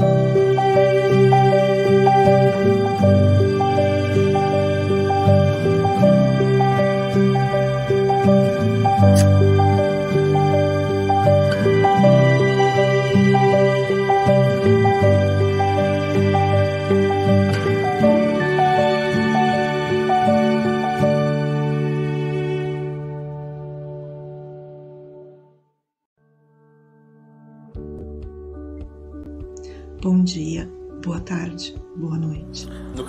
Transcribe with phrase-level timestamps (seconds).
[0.00, 0.39] Bom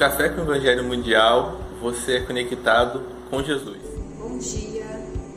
[0.02, 3.78] Café com o Evangelho Mundial, você é conectado com Jesus.
[4.18, 4.84] Bom dia,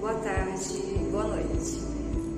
[0.01, 1.81] boa tarde, boa noite.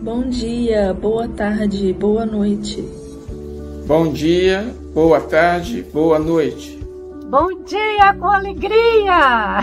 [0.02, 2.82] Bom dia, boa tarde, boa noite.
[3.86, 6.76] Bom dia, boa tarde, boa noite.
[7.30, 9.60] Bom dia com alegria!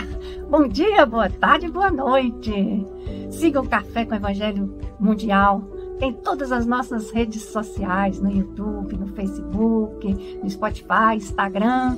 [0.49, 2.87] Bom dia, boa tarde, boa noite.
[3.29, 5.61] Siga o Café com o Evangelho Mundial
[5.99, 11.97] em todas as nossas redes sociais, no YouTube, no Facebook, no Spotify, Instagram,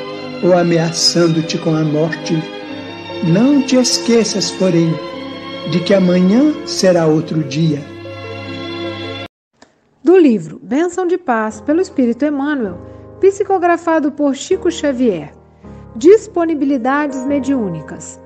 [0.43, 2.35] ou ameaçando-te com a morte.
[3.23, 4.93] Não te esqueças, porém,
[5.69, 7.79] de que amanhã será outro dia.
[10.03, 12.79] Do livro Bênção de Paz pelo Espírito Emmanuel,
[13.19, 15.31] psicografado por Chico Xavier.
[15.95, 18.19] Disponibilidades mediúnicas.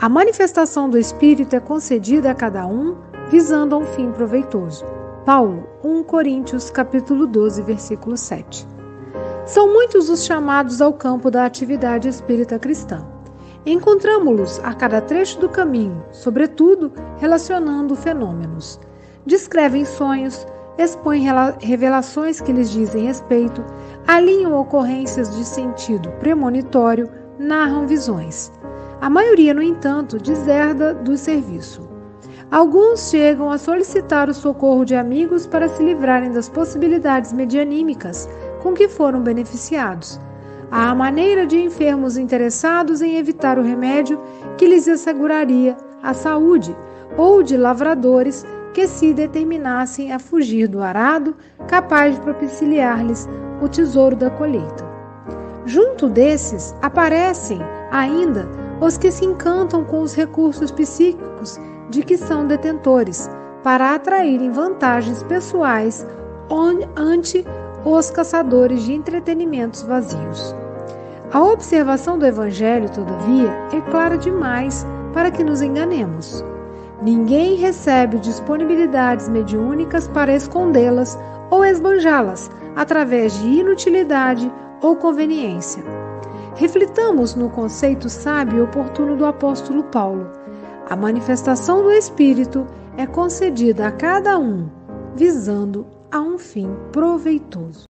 [0.00, 2.96] A manifestação do Espírito é concedida a cada um
[3.30, 4.84] visando a um fim proveitoso.
[5.24, 8.66] Paulo, 1 Coríntios, capítulo 12, versículo 7.
[9.44, 13.04] São muitos os chamados ao campo da atividade espírita cristã.
[13.66, 18.78] Encontramos-los a cada trecho do caminho, sobretudo relacionando fenômenos.
[19.26, 20.46] Descrevem sonhos,
[20.78, 21.26] expõem
[21.60, 23.64] revelações que lhes dizem respeito,
[24.06, 28.52] alinham ocorrências de sentido premonitório, narram visões.
[29.00, 31.92] A maioria, no entanto, deserda do serviço.
[32.48, 38.28] Alguns chegam a solicitar o socorro de amigos para se livrarem das possibilidades medianímicas
[38.62, 40.20] com que foram beneficiados.
[40.70, 44.18] Há a maneira de enfermos interessados em evitar o remédio
[44.56, 46.74] que lhes asseguraria a saúde,
[47.16, 51.36] ou de lavradores que se determinassem a fugir do arado,
[51.68, 53.28] capaz de propiciar-lhes
[53.60, 54.90] o tesouro da colheita.
[55.66, 58.48] Junto desses aparecem ainda
[58.80, 63.30] os que se encantam com os recursos psíquicos de que são detentores,
[63.62, 66.04] para atraírem vantagens pessoais
[66.96, 67.44] ante
[67.84, 70.54] os caçadores de entretenimentos vazios.
[71.32, 76.44] A observação do Evangelho, todavia, é clara demais para que nos enganemos.
[77.02, 81.18] Ninguém recebe disponibilidades mediúnicas para escondê-las
[81.50, 85.82] ou esbanjá-las através de inutilidade ou conveniência.
[86.54, 90.42] Reflitamos no conceito sábio e oportuno do apóstolo Paulo
[90.92, 92.66] a manifestação do Espírito
[92.98, 94.68] é concedida a cada um,
[95.14, 97.84] visando a um fim proveitoso.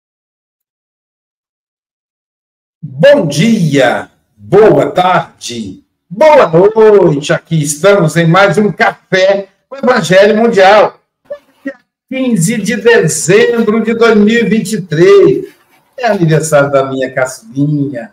[2.80, 7.32] Bom dia, boa tarde, boa noite.
[7.32, 11.00] Aqui estamos em mais um Café com Evangelho Mundial.
[12.08, 15.52] 15 de dezembro de 2023.
[15.96, 18.12] É aniversário da minha caçulinha,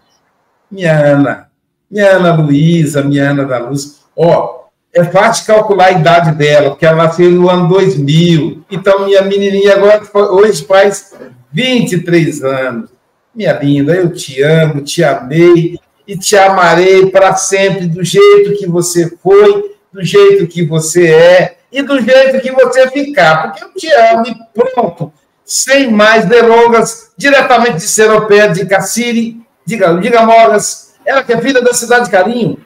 [0.71, 1.51] minha Ana,
[1.89, 4.01] minha Ana Luísa, minha Ana da Luz.
[4.15, 8.63] Ó, é fácil calcular a idade dela, porque ela nasceu no ano 2000.
[8.71, 10.01] Então, minha menininha agora,
[10.31, 11.13] hoje faz
[11.51, 12.89] 23 anos.
[13.33, 15.77] minha linda, eu te amo, te amei
[16.07, 21.57] e te amarei para sempre do jeito que você foi, do jeito que você é
[21.71, 25.13] e do jeito que você ficar, porque eu te amo e pronto.
[25.45, 31.61] Sem mais delongas, diretamente de Seropé, de Cassiri, diga, diga Mogas, ela que é filha
[31.61, 32.57] da cidade de Carinho.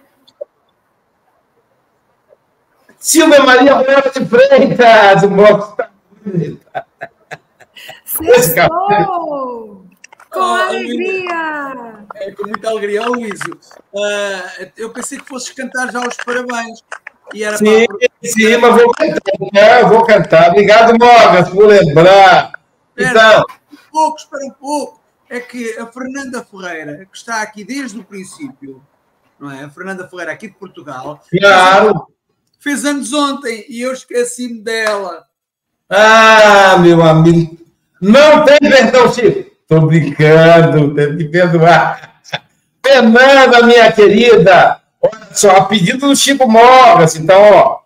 [3.04, 5.90] Silvia Maria Roela de Freitas, o moço está
[6.26, 6.86] bonita.
[8.06, 9.86] Sextou!
[10.32, 12.06] Com alegria!
[12.16, 13.02] É, com muita alegria.
[13.02, 13.60] Oh, Luísio,
[13.94, 16.82] uh, eu pensei que fosses cantar já os parabéns.
[17.34, 17.98] E era sim, para...
[18.24, 20.52] sim, mas vou cantar, vou cantar.
[20.52, 22.54] Obrigado, Morgan, por lembrar.
[22.96, 23.46] Espera, então...
[23.74, 25.04] um pouco, espera um pouco.
[25.30, 28.82] É que a Fernanda Ferreira, que está aqui desde o princípio,
[29.38, 29.66] não é?
[29.66, 31.22] A Fernanda Ferreira, aqui de Portugal.
[31.30, 32.13] Claro.
[32.64, 35.26] Fez anos ontem e eu esqueci-me dela.
[35.90, 37.58] Ah, meu amigo.
[38.00, 39.52] Não tem perdão, Chico.
[39.62, 42.22] Estou brincando, tem que perdoar.
[42.86, 47.80] Fernanda, minha querida, olha só, a pedido do Chico Mogas, então, ó,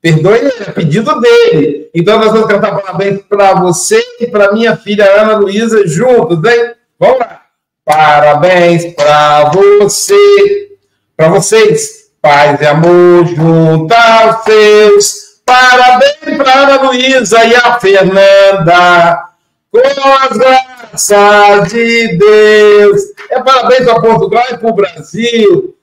[0.00, 1.88] perdoe ele, a pedido dele.
[1.94, 6.74] Então, nós vamos cantar parabéns para você e para minha filha Ana Luísa juntos, hein?
[6.98, 7.42] Vamos lá.
[7.84, 10.76] Parabéns para você,
[11.16, 15.28] para vocês, paz e amor junto aos seus.
[15.44, 19.28] Parabéns para Ana Luísa e a Fernanda
[19.70, 23.02] com as graças de Deus.
[23.30, 25.74] É parabéns para Portugal e para o Brasil.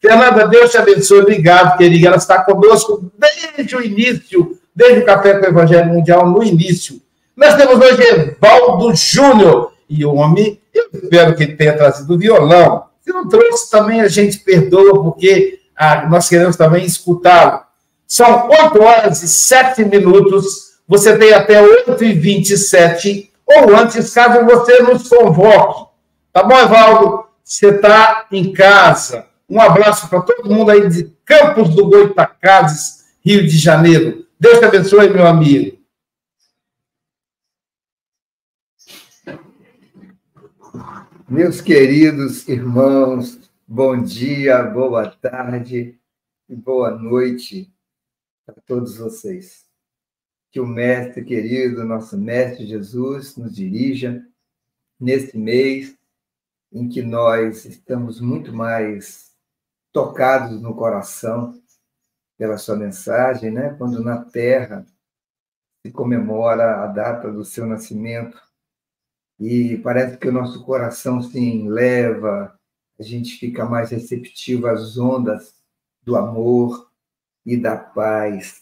[0.00, 1.20] Fernanda, Deus te abençoe.
[1.20, 2.08] Obrigado, querida.
[2.08, 7.00] Ela está conosco desde o início, desde o Café com o Evangelho Mundial, no início.
[7.36, 9.72] Nós temos hoje Evaldo Júnior.
[9.88, 12.84] E o homem, eu espero que ele tenha trazido violão.
[13.00, 17.62] Se não trouxe, também a gente perdoa, porque ah, nós queremos também escutá-lo.
[18.06, 20.74] São 8 horas e 7 minutos.
[20.86, 25.90] Você tem até 8h27 ou antes, caso você nos convoque.
[26.34, 27.24] Tá bom, Evaldo?
[27.42, 29.24] Você está em casa.
[29.48, 34.26] Um abraço para todo mundo aí de Campos do Goitacazes, Rio de Janeiro.
[34.38, 35.78] Deus te abençoe, meu amigo.
[41.26, 43.39] Meus queridos irmãos,
[43.72, 45.96] bom dia, boa tarde
[46.48, 47.72] e boa noite
[48.44, 49.64] a todos vocês
[50.50, 54.26] que o Mestre querido, nosso Mestre Jesus, nos dirija
[54.98, 55.96] nesse mês
[56.72, 59.36] em que nós estamos muito mais
[59.92, 61.62] tocados no coração
[62.36, 63.74] pela sua mensagem, né?
[63.74, 64.84] Quando na Terra
[65.86, 68.36] se comemora a data do seu nascimento
[69.38, 72.59] e parece que o nosso coração se enleva,
[73.00, 75.54] a gente fica mais receptivo às ondas
[76.02, 76.92] do amor
[77.46, 78.60] e da paz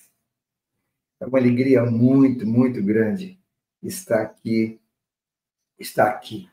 [1.20, 3.37] é uma alegria muito, muito grande
[3.82, 4.81] estar aqui,
[5.76, 6.49] estar aqui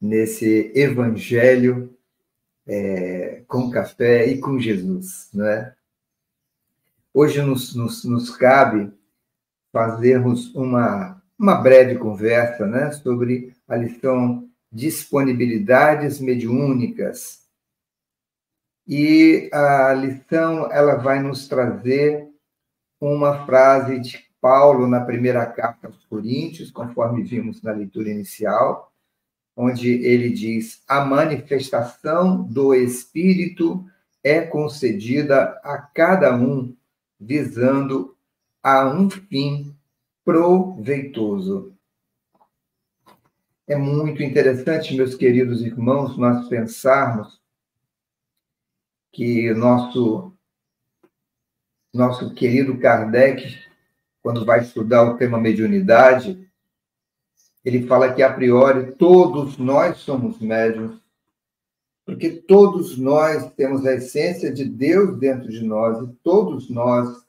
[0.00, 1.98] nesse Evangelho
[2.64, 5.74] é, com café e com Jesus, não é?
[7.12, 8.92] Hoje nos, nos, nos cabe
[9.72, 17.40] fazermos uma, uma breve conversa né, sobre a lição Disponibilidades Mediúnicas.
[18.86, 22.28] E a lição ela vai nos trazer
[23.00, 28.92] uma frase de Paulo na primeira carta aos Coríntios, conforme vimos na leitura inicial,
[29.56, 33.84] onde ele diz: A manifestação do Espírito
[34.22, 36.74] é concedida a cada um,
[37.18, 38.16] visando
[38.62, 39.74] a um fim
[40.24, 41.74] proveitoso.
[43.70, 47.40] É muito interessante, meus queridos irmãos, nós pensarmos
[49.12, 50.32] que nosso
[51.94, 53.60] nosso querido Kardec,
[54.20, 56.50] quando vai estudar o tema mediunidade,
[57.64, 61.00] ele fala que, a priori, todos nós somos médiums,
[62.04, 67.24] porque todos nós temos a essência de Deus dentro de nós e todos nós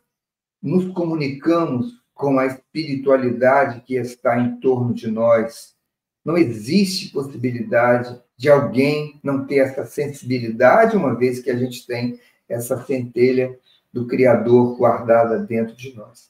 [0.60, 5.80] nos comunicamos com a espiritualidade que está em torno de nós.
[6.24, 12.20] Não existe possibilidade de alguém não ter essa sensibilidade, uma vez que a gente tem
[12.48, 13.58] essa centelha
[13.92, 16.30] do Criador guardada dentro de nós.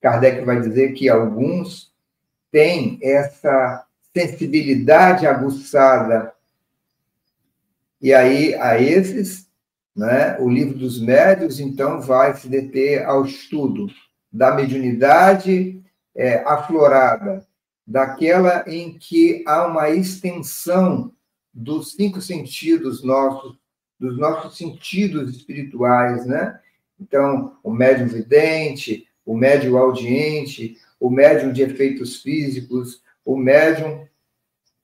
[0.00, 1.92] Kardec vai dizer que alguns
[2.50, 6.32] têm essa sensibilidade aguçada.
[8.00, 9.48] E aí, a esses,
[9.96, 13.88] né, o livro dos médios, então, vai se deter ao estudo
[14.32, 15.82] da mediunidade
[16.14, 17.44] é, aflorada,
[17.86, 21.12] daquela em que há uma extensão
[21.52, 23.56] dos cinco sentidos nossos,
[23.98, 26.58] dos nossos sentidos espirituais, né?
[27.00, 34.06] Então, o médium vidente, o médium audiente, o médium de efeitos físicos, o médium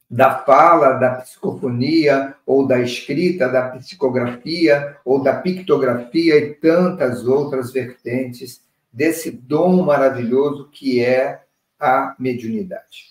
[0.09, 7.73] da fala, da psicofonia, ou da escrita, da psicografia, ou da pictografia e tantas outras
[7.73, 11.45] vertentes desse dom maravilhoso que é
[11.81, 13.11] a mediunidade.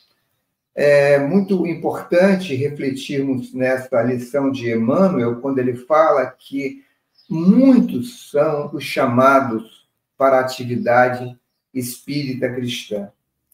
[0.76, 6.84] É muito importante refletirmos nessa lição de Emmanuel, quando ele fala que
[7.30, 11.38] muitos são os chamados para a atividade
[11.74, 13.12] espírita cristã.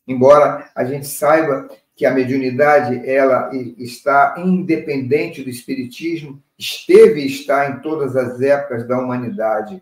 [0.08, 7.70] Embora a gente saiba que a mediunidade ela está independente do espiritismo, esteve e está
[7.70, 9.82] em todas as épocas da humanidade.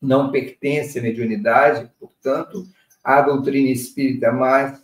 [0.00, 2.66] Não pertence à mediunidade, portanto,
[3.04, 4.82] à doutrina espírita, mas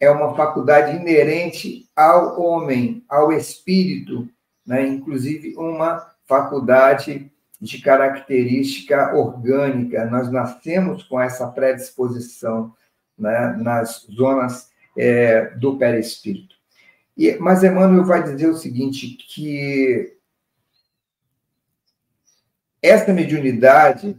[0.00, 4.28] é uma faculdade inerente ao homem, ao espírito,
[4.66, 4.86] né?
[4.86, 10.06] inclusive uma faculdade de característica orgânica.
[10.06, 12.74] Nós nascemos com essa predisposição
[13.16, 13.54] né?
[13.58, 16.56] nas zonas é, do perispírito.
[17.16, 20.16] E, mas Emmanuel vai dizer o seguinte, que
[22.80, 24.16] essa mediunidade,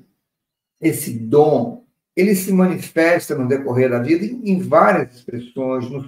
[0.79, 1.80] esse dom,
[2.15, 6.07] ele se manifesta no decorrer da vida em, várias expressões, nos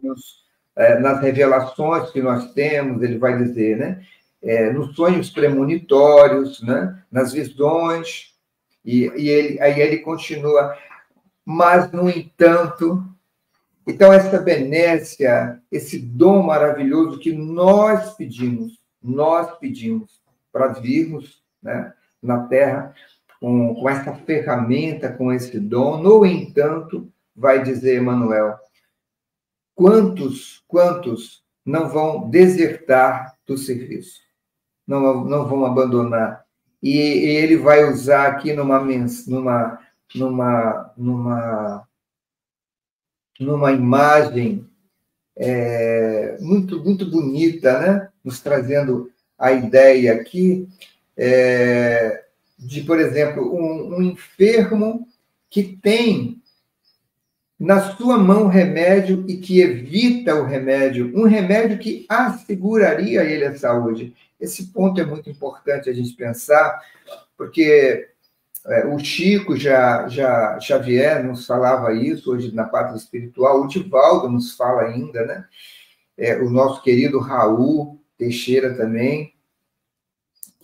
[0.00, 0.44] sonhos,
[0.76, 4.02] é, nas revelações que nós temos, ele vai dizer, né?
[4.42, 7.02] É, nos sonhos premonitórios, né?
[7.12, 8.34] nas visões,
[8.82, 10.74] e, e ele, aí ele continua,
[11.44, 13.04] mas, no entanto,
[13.86, 20.20] então, essa benécia, esse dom maravilhoso que nós pedimos, nós pedimos
[20.52, 21.92] para virmos né,
[22.22, 22.94] na Terra
[23.40, 26.02] com, com essa ferramenta, com esse dom.
[26.02, 28.58] No entanto, vai dizer Emmanuel,
[29.74, 34.20] quantos, quantos não vão desertar do serviço,
[34.86, 36.44] não, não vão abandonar.
[36.82, 38.80] E, e ele vai usar aqui numa,
[39.26, 39.78] numa,
[40.14, 41.88] numa, numa
[43.40, 44.68] numa imagem
[45.34, 48.08] é, muito, muito bonita, né?
[48.22, 50.68] nos trazendo a ideia aqui
[51.16, 52.26] é,
[52.60, 55.08] de, por exemplo, um, um enfermo
[55.48, 56.40] que tem
[57.58, 63.44] na sua mão remédio e que evita o remédio, um remédio que asseguraria a ele
[63.44, 64.14] a saúde.
[64.38, 66.80] Esse ponto é muito importante a gente pensar,
[67.36, 68.08] porque
[68.66, 74.28] é, o Chico já, já Xavier nos falava isso hoje na parte espiritual, o Divaldo
[74.28, 75.44] nos fala ainda, né?
[76.16, 79.34] É, o nosso querido Raul Teixeira também,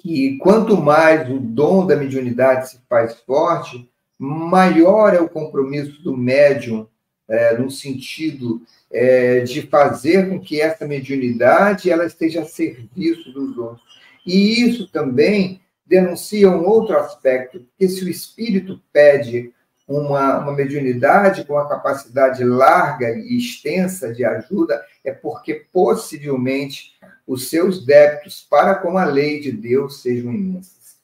[0.06, 6.16] que quanto mais o dom da mediunidade se faz forte, maior é o compromisso do
[6.16, 6.86] médium
[7.28, 13.58] é, no sentido é, de fazer com que essa mediunidade ela esteja a serviço dos
[13.58, 13.82] outros.
[14.25, 19.52] E isso também denuncia um outro aspecto, que se o espírito pede
[19.87, 27.49] uma, uma mediunidade com a capacidade larga e extensa de ajuda, é porque possivelmente os
[27.49, 30.97] seus débitos para com a lei de Deus sejam imensos.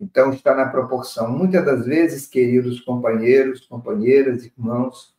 [0.00, 1.30] Então, está na proporção.
[1.30, 5.14] Muitas das vezes, queridos companheiros, companheiras, irmãos,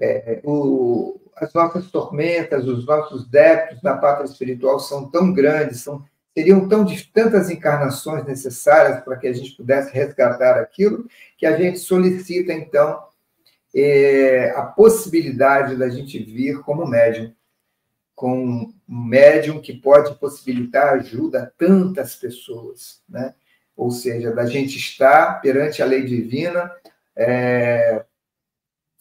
[0.00, 6.04] é, o, as nossas tormentas, os nossos débitos na pátria espiritual são tão grandes, são
[6.38, 11.80] seriam tão tantas encarnações necessárias para que a gente pudesse resgatar aquilo, que a gente
[11.80, 13.02] solicita, então,
[13.74, 17.34] é, a possibilidade da gente vir como médium,
[18.14, 23.34] com um médium que pode possibilitar ajuda a tantas pessoas, né?
[23.76, 26.70] Ou seja, da gente estar perante a lei divina,
[27.16, 28.04] é,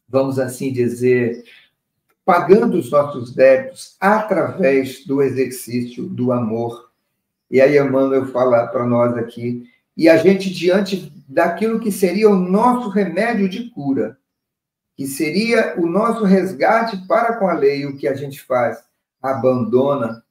[0.10, 1.44] vamos assim dizer,
[2.26, 6.87] pagando os nossos débitos através do exercício do amor
[7.50, 12.36] e aí Emmanuel fala para nós aqui, e a gente, diante daquilo que seria o
[12.36, 14.18] nosso remédio de cura,
[14.96, 18.84] que seria o nosso resgate para com a lei, o que a gente faz?
[19.22, 20.24] Abandona,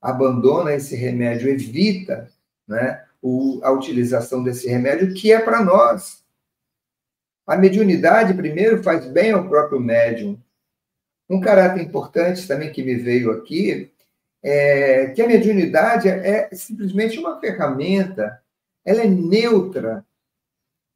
[0.00, 2.30] abandona esse remédio, evita
[2.66, 6.24] né, o, a utilização desse remédio, que é para nós.
[7.46, 10.38] A mediunidade, primeiro, faz bem ao próprio médium.
[11.28, 13.92] Um caráter importante também que me veio aqui
[14.48, 18.40] é, que a mediunidade é simplesmente uma ferramenta,
[18.84, 20.06] ela é neutra,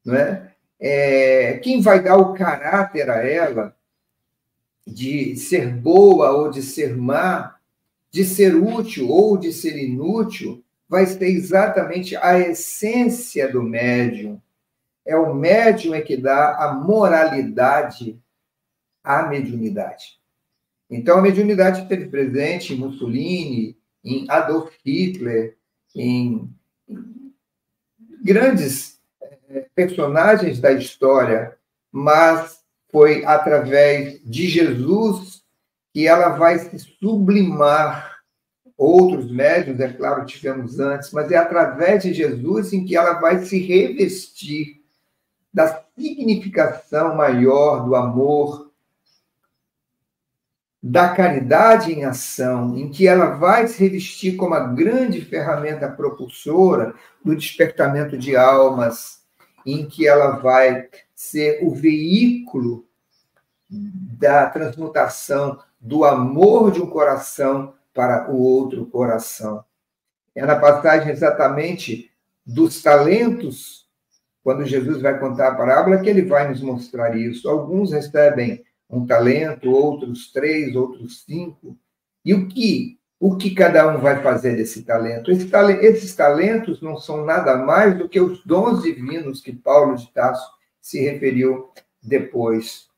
[0.04, 0.54] não é?
[0.78, 1.59] é?
[1.59, 3.76] Quem vai dar o caráter a ela
[4.87, 7.57] de ser boa ou de ser má,
[8.12, 14.40] de ser útil ou de ser inútil, vai ser exatamente a essência do médium.
[15.04, 18.16] É o médium é que dá a moralidade
[19.02, 20.20] à mediunidade.
[20.90, 25.56] Então, a mediunidade esteve presente em Mussolini, em Adolf Hitler,
[25.94, 26.50] em
[28.23, 31.56] grandes eh, personagens da história,
[31.92, 32.59] mas
[32.90, 35.42] foi através de Jesus
[35.92, 38.18] que ela vai se sublimar.
[38.76, 43.44] Outros médios, é claro, tivemos antes, mas é através de Jesus em que ela vai
[43.44, 44.80] se revestir
[45.52, 48.70] da significação maior do amor,
[50.82, 56.94] da caridade em ação, em que ela vai se revestir como a grande ferramenta propulsora
[57.22, 59.22] do despertamento de almas,
[59.66, 62.87] em que ela vai ser o veículo
[63.68, 69.64] da transmutação do amor de um coração para o outro coração.
[70.34, 72.10] É na passagem exatamente
[72.44, 73.87] dos talentos,
[74.42, 77.49] quando Jesus vai contar a parábola, que ele vai nos mostrar isso.
[77.49, 81.78] Alguns recebem um talento, outros três, outros cinco.
[82.25, 85.30] E o que o que cada um vai fazer desse talento?
[85.30, 85.47] Esse,
[85.82, 90.50] esses talentos não são nada mais do que os dons divinos que Paulo de Tasso
[90.80, 91.68] se referiu
[92.02, 92.88] depois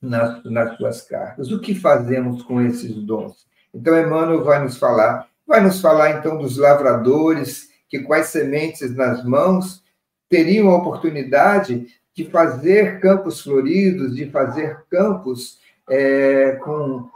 [0.00, 1.52] nas, nas suas cartas.
[1.52, 3.46] O que fazemos com esses dons?
[3.74, 9.22] Então, Emmanuel vai nos falar, vai nos falar então dos lavradores que as sementes nas
[9.22, 9.82] mãos
[10.30, 17.08] teriam a oportunidade de fazer campos floridos, de fazer campos é, com,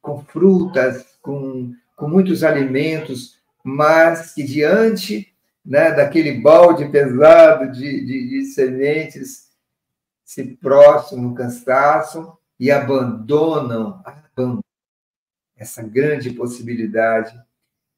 [0.00, 5.32] com frutas, com, com muitos alimentos, mas que diante
[5.64, 9.48] né, daquele balde pesado de, de, de sementes
[10.24, 10.58] se
[11.12, 14.62] no cansaço e abandonam, abandonam
[15.56, 17.34] essa grande possibilidade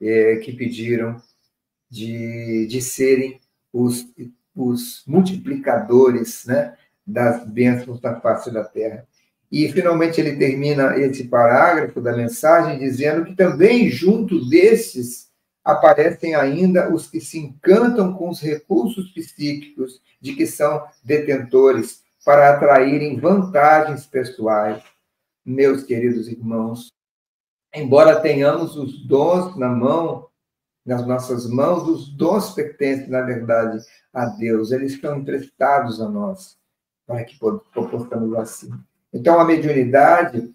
[0.01, 1.21] é, que pediram
[1.91, 3.41] de, de serem
[3.73, 4.07] os
[4.55, 6.77] os multiplicadores né,
[7.07, 9.07] das bênçãos da face da terra.
[9.51, 15.29] E, finalmente, ele termina esse parágrafo da mensagem dizendo que também, junto desses,
[15.65, 22.55] aparecem ainda os que se encantam com os recursos psíquicos de que são detentores para
[22.55, 24.83] atraírem vantagens pessoais.
[25.45, 26.93] Meus queridos irmãos,
[27.75, 30.29] embora tenhamos os dons na mão,
[30.85, 33.79] nas nossas mãos, os dons pertencem, na verdade,
[34.13, 36.57] a Deus, eles estão emprestados a nós,
[37.07, 38.71] para que possamos assim.
[39.13, 40.53] Então, a mediunidade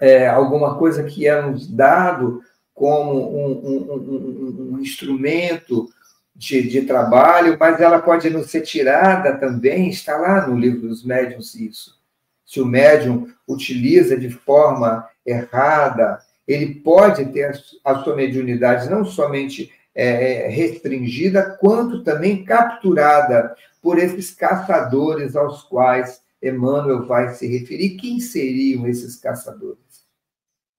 [0.00, 5.88] é alguma coisa que é nos dado como um, um, um, um instrumento
[6.34, 11.04] de, de, trabalho, mas ela pode não ser tirada também, está lá no livro dos
[11.04, 11.98] médiuns isso.
[12.46, 19.70] Se o médium utiliza de forma errada, ele pode ter a sua mediunidade não somente
[19.94, 27.96] é, é, restringida, quanto também capturada por esses caçadores aos quais Emmanuel vai se referir.
[27.96, 30.06] Quem seriam esses caçadores?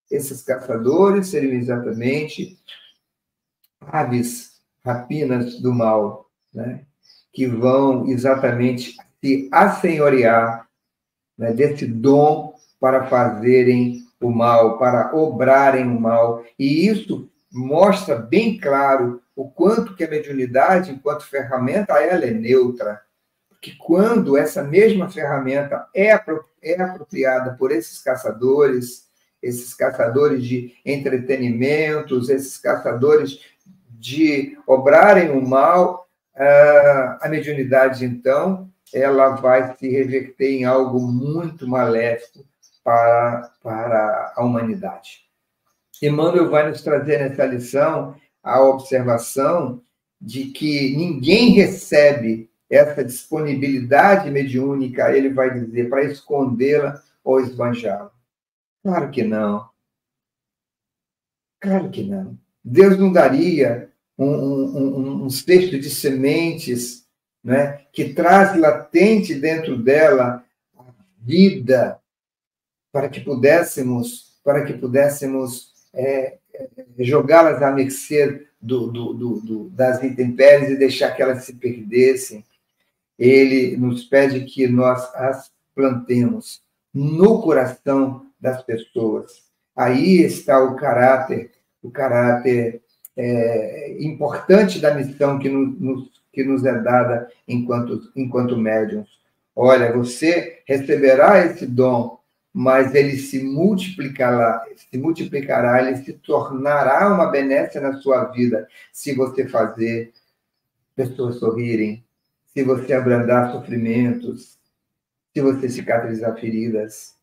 [0.09, 2.57] Esses caçadores seriam exatamente
[3.81, 6.85] aves rapinas do mal, né?
[7.31, 10.67] que vão exatamente se assenhorear
[11.37, 16.43] né, desse dom para fazerem o mal, para obrarem o mal.
[16.57, 23.01] E isso mostra bem claro o quanto que a mediunidade, enquanto ferramenta, ela é neutra.
[23.47, 26.07] Porque quando essa mesma ferramenta é,
[26.61, 29.07] é apropriada por esses caçadores,
[29.41, 33.39] esses caçadores de entretenimentos, esses caçadores
[33.89, 41.67] de obrarem o mal, ah, a mediunidade, então, ela vai se reverter em algo muito
[41.67, 42.48] maléfico
[42.83, 45.29] para, para a humanidade.
[46.01, 49.81] Emmanuel vai nos trazer nessa lição a observação
[50.19, 58.11] de que ninguém recebe essa disponibilidade mediúnica, ele vai dizer, para escondê-la ou esbanjá-la.
[58.83, 59.67] Claro que não.
[61.59, 62.37] Claro que não.
[62.63, 67.07] Deus não daria um, um, um cesto de sementes
[67.43, 70.43] né, que traz latente dentro dela
[70.77, 70.83] a
[71.19, 71.98] vida
[72.91, 76.67] para que pudéssemos para que pudéssemos é, é,
[76.99, 82.43] jogá-las à mercê do, do, do, das intempéries e deixar que elas se perdessem.
[83.17, 86.61] Ele nos pede que nós as plantemos
[86.93, 89.43] no coração das pessoas.
[89.75, 92.81] Aí está o caráter, o caráter
[93.15, 99.09] é, importante da missão que nos, que nos é dada enquanto, enquanto médiums.
[99.55, 102.18] Olha, você receberá esse dom
[102.53, 109.13] mas ele se multiplicará, se multiplicará, ele se tornará uma benéfica na sua vida se
[109.13, 110.11] você fazer
[110.95, 112.03] pessoas sorrirem,
[112.47, 114.57] se você abrandar sofrimentos,
[115.33, 117.15] se você cicatrizar feridas,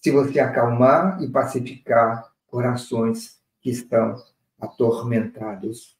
[0.00, 4.16] se você acalmar e pacificar corações que estão
[4.60, 5.96] atormentados.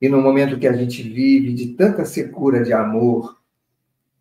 [0.00, 3.38] E no momento que a gente vive de tanta secura de amor,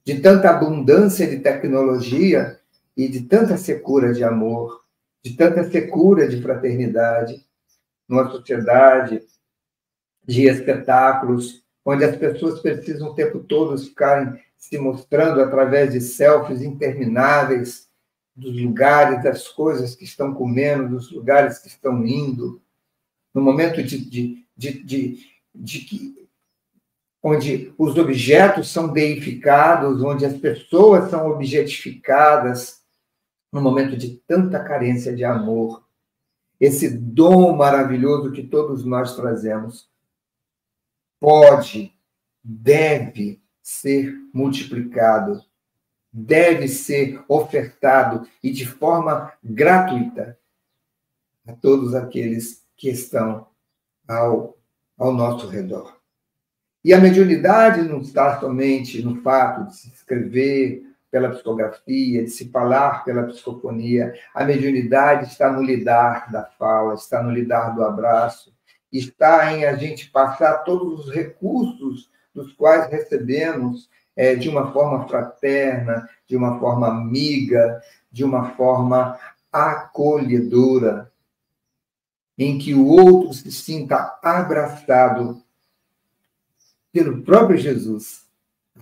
[0.04, 2.60] de tanta abundância de tecnologia,
[2.96, 4.84] e de tanta secura de amor,
[5.24, 7.46] de tanta secura de fraternidade,
[8.08, 9.22] numa sociedade
[10.26, 16.62] de espetáculos, onde as pessoas precisam o tempo todo ficarem se mostrando através de selfies
[16.62, 17.90] intermináveis
[18.36, 22.62] dos lugares, das coisas que estão comendo, dos lugares que estão indo,
[23.34, 25.18] no momento de, de, de, de,
[25.54, 26.24] de que
[27.22, 32.83] onde os objetos são deificados, onde as pessoas são objetificadas,
[33.54, 35.88] no momento de tanta carência de amor,
[36.60, 39.88] esse dom maravilhoso que todos nós trazemos
[41.20, 41.94] pode,
[42.44, 45.40] deve ser multiplicado,
[46.12, 50.38] deve ser ofertado e de forma gratuita
[51.48, 53.48] a todos aqueles que estão
[54.08, 54.58] ao,
[54.98, 55.96] ao nosso redor.
[56.84, 62.50] E a mediunidade não está somente no fato de se escrever pela psicografia, de se
[62.50, 64.16] falar pela psicofonia.
[64.34, 68.52] A mediunidade está no lidar da fala, está no lidar do abraço,
[68.92, 75.08] está em a gente passar todos os recursos dos quais recebemos é, de uma forma
[75.08, 77.80] fraterna, de uma forma amiga,
[78.12, 79.16] de uma forma
[79.52, 81.12] acolhedora,
[82.36, 85.44] em que o outro se sinta abraçado
[86.92, 88.26] pelo próprio Jesus,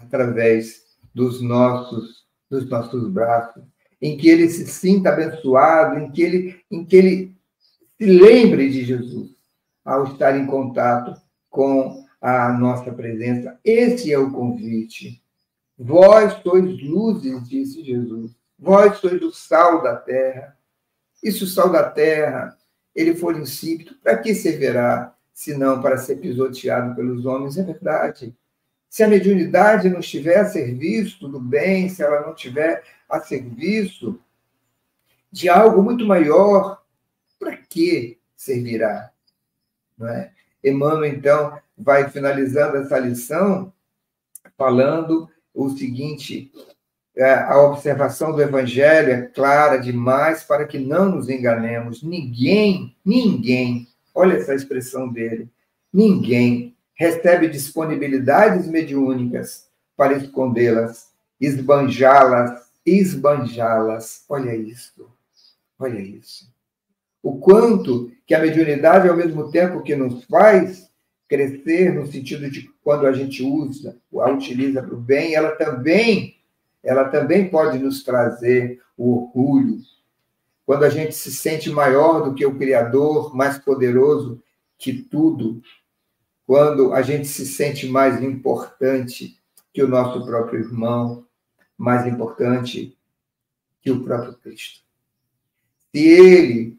[0.02, 0.82] através
[1.14, 2.21] dos nossos,
[2.52, 3.64] dos nossos braços,
[4.02, 7.36] em que ele se sinta abençoado, em que ele, em que ele
[7.98, 9.32] se lembre de Jesus
[9.86, 13.58] ao estar em contato com a nossa presença.
[13.64, 15.24] Esse é o convite.
[15.78, 18.36] Vós sois luzes, disse Jesus.
[18.60, 20.56] Vós sois o sal da terra.
[21.24, 22.56] E se o sal da terra
[22.94, 25.16] ele for insípido, para que servirá?
[25.42, 28.36] senão para ser pisoteado pelos homens, é verdade.
[28.92, 34.20] Se a mediunidade não estiver a serviço do bem, se ela não estiver a serviço
[35.32, 36.84] de algo muito maior,
[37.40, 39.10] para que servirá?
[39.98, 40.34] Não é?
[40.62, 43.72] Emmanuel, então, vai finalizando essa lição
[44.58, 46.52] falando o seguinte:
[47.16, 52.04] é, a observação do Evangelho é clara demais para que não nos enganemos.
[52.04, 55.50] Ninguém, ninguém Olha essa expressão dele.
[55.92, 64.26] Ninguém recebe disponibilidades mediúnicas para escondê-las, esbanjá-las, esbanjá-las.
[64.30, 65.10] Olha isso.
[65.80, 66.52] Olha isso.
[67.24, 70.90] O quanto que a mediunidade, ao mesmo tempo que nos faz
[71.28, 76.36] crescer no sentido de quando a gente usa, a utiliza para o bem, ela também,
[76.84, 79.80] ela também pode nos trazer o orgulho,
[80.66, 84.42] quando a gente se sente maior do que o Criador, mais poderoso
[84.78, 85.62] que tudo,
[86.52, 91.26] quando a gente se sente mais importante que o nosso próprio irmão,
[91.78, 93.00] mais importante
[93.82, 94.82] que o próprio Cristo.
[95.96, 96.78] Se ele,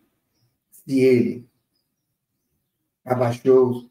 [0.70, 1.48] se ele
[3.02, 3.90] abaixou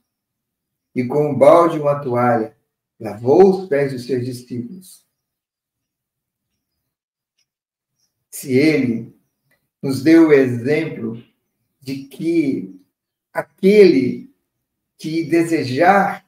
[0.94, 2.56] e com um balde e uma toalha
[3.00, 5.04] lavou os pés dos seus discípulos,
[8.30, 9.20] se ele
[9.82, 11.20] nos deu o exemplo
[11.80, 12.80] de que
[13.34, 14.21] aquele
[15.02, 16.24] que desejar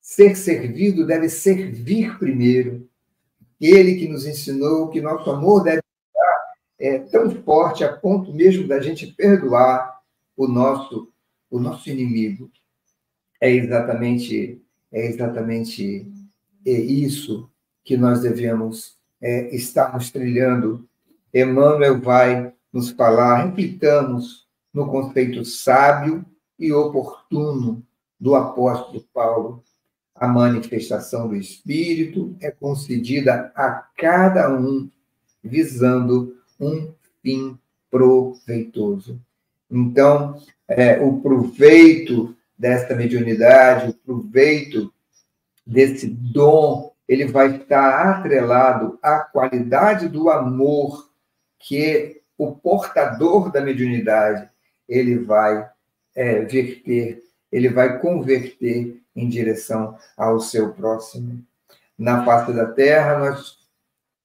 [0.00, 2.88] ser servido deve servir primeiro.
[3.60, 8.66] Ele que nos ensinou que nosso amor deve estar é, tão forte a ponto mesmo
[8.66, 10.00] da gente perdoar
[10.36, 11.08] o nosso
[11.48, 12.50] o nosso inimigo.
[13.40, 16.10] É exatamente é exatamente
[16.66, 17.48] é isso
[17.84, 20.88] que nós devemos é, estarmos trilhando.
[21.32, 26.26] Emmanuel vai nos falar, reflitamos no conceito sábio
[26.58, 27.82] e oportuno
[28.18, 29.62] do apóstolo Paulo.
[30.14, 34.88] A manifestação do Espírito é concedida a cada um
[35.42, 37.58] visando um fim
[37.90, 39.20] proveitoso.
[39.70, 44.92] Então, é, o proveito desta mediunidade, o proveito
[45.66, 51.10] desse dom, ele vai estar atrelado à qualidade do amor
[51.58, 54.48] que o portador da mediunidade,
[54.88, 55.68] ele vai
[56.14, 61.44] é, verter, ele vai converter em direção ao seu próximo.
[61.96, 63.58] Na face da Terra, nós,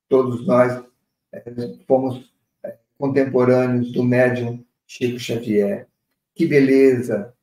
[0.08, 0.84] todos nós,
[1.32, 1.44] é,
[1.88, 2.32] fomos
[2.64, 5.88] é, contemporâneos do médium Chico Xavier.
[6.36, 7.34] Que beleza,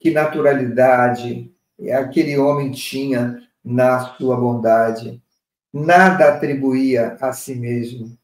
[0.00, 1.52] que naturalidade
[1.92, 5.22] aquele homem tinha na sua bondade.
[5.72, 8.18] Nada atribuía a si mesmo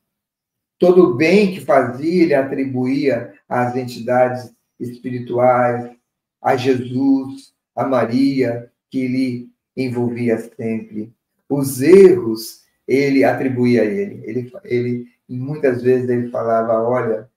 [0.78, 5.90] Todo o bem que fazia, ele atribuía às entidades espirituais,
[6.40, 11.12] a Jesus, a Maria, que lhe envolvia sempre.
[11.48, 14.22] Os erros, ele atribuía a ele.
[14.24, 17.28] Ele, ele muitas vezes ele falava, olha,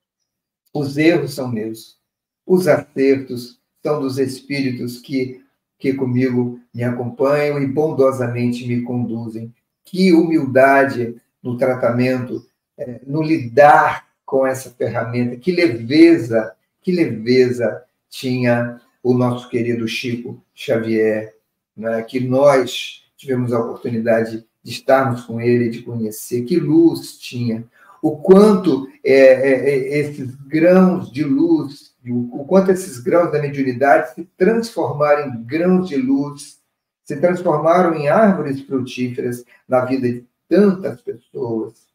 [0.74, 1.98] Os erros são meus.
[2.46, 5.42] Os acertos são dos espíritos que,
[5.80, 9.54] que comigo me acompanham e bondosamente me conduzem.
[9.84, 12.46] Que humildade no tratamento,
[12.78, 16.54] é, no lidar com essa ferramenta, que leveza,
[16.88, 21.36] que leveza tinha o nosso querido Chico Xavier,
[21.76, 27.66] né, que nós tivemos a oportunidade de estarmos com ele, de conhecer, que luz tinha,
[28.02, 33.42] o quanto é, é, é, esses grãos de luz, o, o quanto esses grãos da
[33.42, 36.62] mediunidade se transformaram em grãos de luz,
[37.04, 41.87] se transformaram em árvores frutíferas na vida de tantas pessoas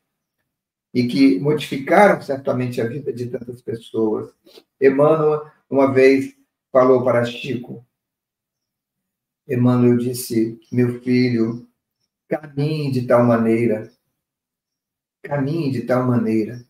[0.92, 4.32] e que modificaram certamente a vida de tantas pessoas.
[4.80, 6.34] Emmanuel, uma vez,
[6.70, 7.84] falou para Chico.
[9.48, 11.66] Emmanuel disse: Meu filho,
[12.28, 13.90] caminhe de tal maneira,
[15.22, 16.64] caminhe de tal maneira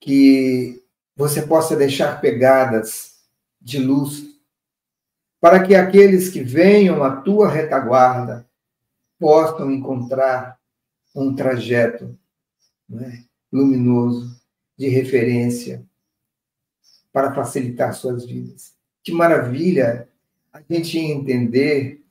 [0.00, 0.82] que
[1.16, 3.24] você possa deixar pegadas
[3.60, 4.24] de luz,
[5.40, 8.46] para que aqueles que venham à tua retaguarda
[9.18, 10.58] possam encontrar
[11.14, 12.16] um trajeto
[12.88, 14.40] né, luminoso,
[14.76, 15.82] de referência,
[17.12, 18.74] para facilitar suas vidas.
[19.02, 20.08] Que maravilha
[20.52, 22.02] a gente entender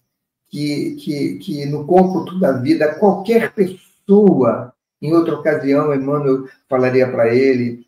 [0.50, 7.34] que, que, que no cômputo da vida, qualquer pessoa, em outra ocasião, Emmanuel falaria para
[7.34, 7.86] ele: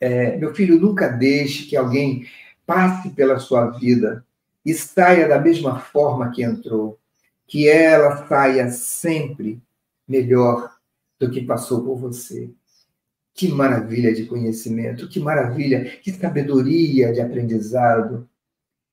[0.00, 2.26] é, meu filho, nunca deixe que alguém
[2.66, 4.24] passe pela sua vida
[4.64, 6.98] e saia da mesma forma que entrou,
[7.46, 9.60] que ela saia sempre
[10.06, 10.72] melhor
[11.22, 12.50] do que passou por você.
[13.32, 18.28] Que maravilha de conhecimento, que maravilha, que sabedoria de aprendizado.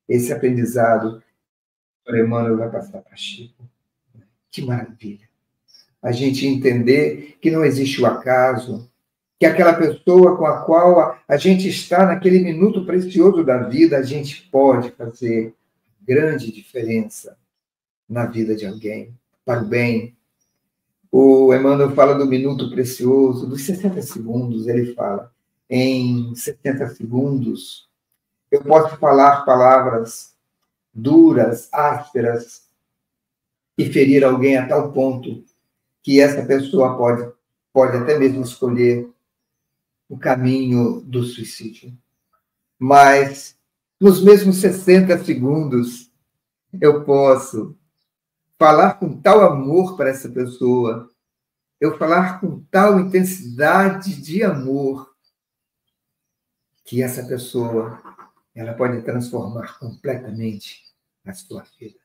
[0.08, 1.22] Esse aprendizado,
[2.08, 3.68] o Emmanuel vai passar para Chico.
[4.52, 5.28] Que maravilha.
[6.02, 8.90] A gente entender que não existe o acaso,
[9.38, 14.04] que aquela pessoa com a qual a gente está naquele minuto precioso da vida, a
[14.04, 15.54] gente pode fazer
[16.02, 17.38] grande diferença
[18.08, 19.14] na vida de alguém,
[19.46, 20.18] para o bem,
[21.12, 25.32] o Emmanuel fala do minuto precioso, dos 60 segundos, ele fala.
[25.70, 27.88] Em 70 segundos,
[28.52, 30.36] eu posso falar palavras
[30.94, 32.68] duras, ásperas,
[33.78, 35.42] e ferir alguém a tal ponto
[36.04, 37.32] que essa pessoa pode,
[37.72, 39.10] pode até mesmo escolher
[40.10, 41.98] o caminho do suicídio.
[42.78, 43.58] Mas,
[44.00, 46.12] nos mesmos 60 segundos,
[46.82, 47.76] eu posso
[48.60, 51.10] falar com tal amor para essa pessoa,
[51.80, 55.10] eu falar com tal intensidade de amor,
[56.84, 58.02] que essa pessoa
[58.54, 60.84] ela pode transformar completamente
[61.26, 61.98] a sua vida.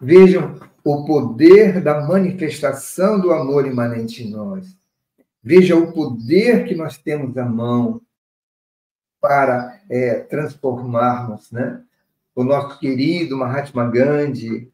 [0.00, 4.78] Vejam o poder da manifestação do amor imanente em nós.
[5.42, 8.00] Veja o poder que nós temos à mão
[9.20, 11.82] para é, transformarmos, né?
[12.34, 14.72] O nosso querido Mahatma Gandhi,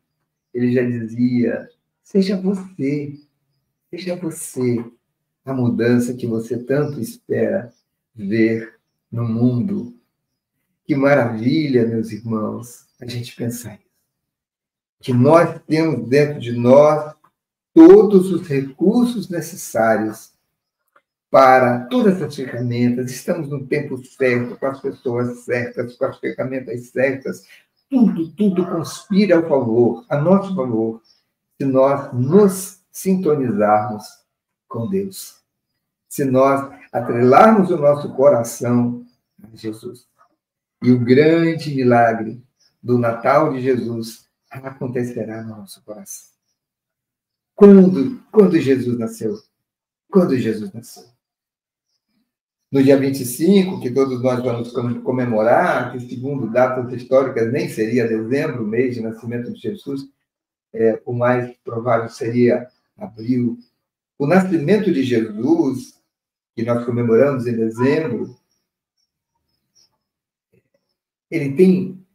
[0.56, 1.68] ele já dizia:
[2.02, 3.18] seja você,
[3.90, 4.82] seja você
[5.44, 7.72] a mudança que você tanto espera
[8.14, 8.74] ver
[9.12, 9.94] no mundo.
[10.84, 13.86] Que maravilha, meus irmãos, a gente pensar isso.
[15.00, 17.14] Que nós temos dentro de nós
[17.74, 20.32] todos os recursos necessários
[21.30, 26.88] para todas as ferramentas, estamos no tempo certo, com as pessoas certas, com as ferramentas
[26.88, 27.44] certas,
[27.90, 31.02] tudo, tudo conspira ao favor, a nosso favor,
[31.56, 34.04] se nós nos sintonizarmos
[34.68, 35.42] com Deus.
[36.08, 39.04] Se nós atrelarmos o nosso coração
[39.42, 40.06] a Jesus.
[40.82, 42.42] E o grande milagre
[42.82, 46.30] do Natal de Jesus acontecerá no nosso coração.
[47.54, 49.38] Quando, quando Jesus nasceu?
[50.10, 51.15] Quando Jesus nasceu?
[52.70, 58.66] No dia 25, que todos nós vamos comemorar, que segundo datas históricas nem seria dezembro,
[58.66, 60.08] mês de nascimento de Jesus,
[60.72, 63.58] é, o mais provável seria abril.
[64.18, 66.00] O nascimento de Jesus,
[66.54, 68.36] que nós comemoramos em dezembro,
[71.30, 72.06] ele tem,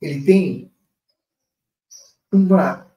[0.00, 0.72] ele tem
[2.32, 2.87] uma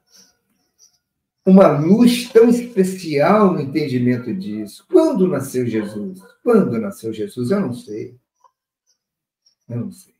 [1.44, 4.86] uma luz tão especial no entendimento disso.
[4.88, 6.20] Quando nasceu Jesus?
[6.42, 7.50] Quando nasceu Jesus?
[7.50, 8.16] Eu não sei.
[9.68, 10.12] Eu não sei.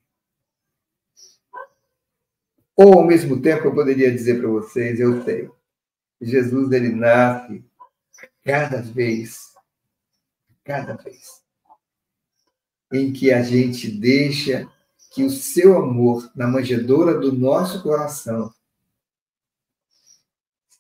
[2.77, 5.49] Ou, ao mesmo tempo, eu poderia dizer para vocês, eu sei.
[6.21, 7.65] Jesus, ele nasce
[8.45, 9.53] cada vez,
[10.65, 11.43] cada vez,
[12.93, 14.69] em que a gente deixa
[15.13, 18.53] que o seu amor, na manjedoura do nosso coração,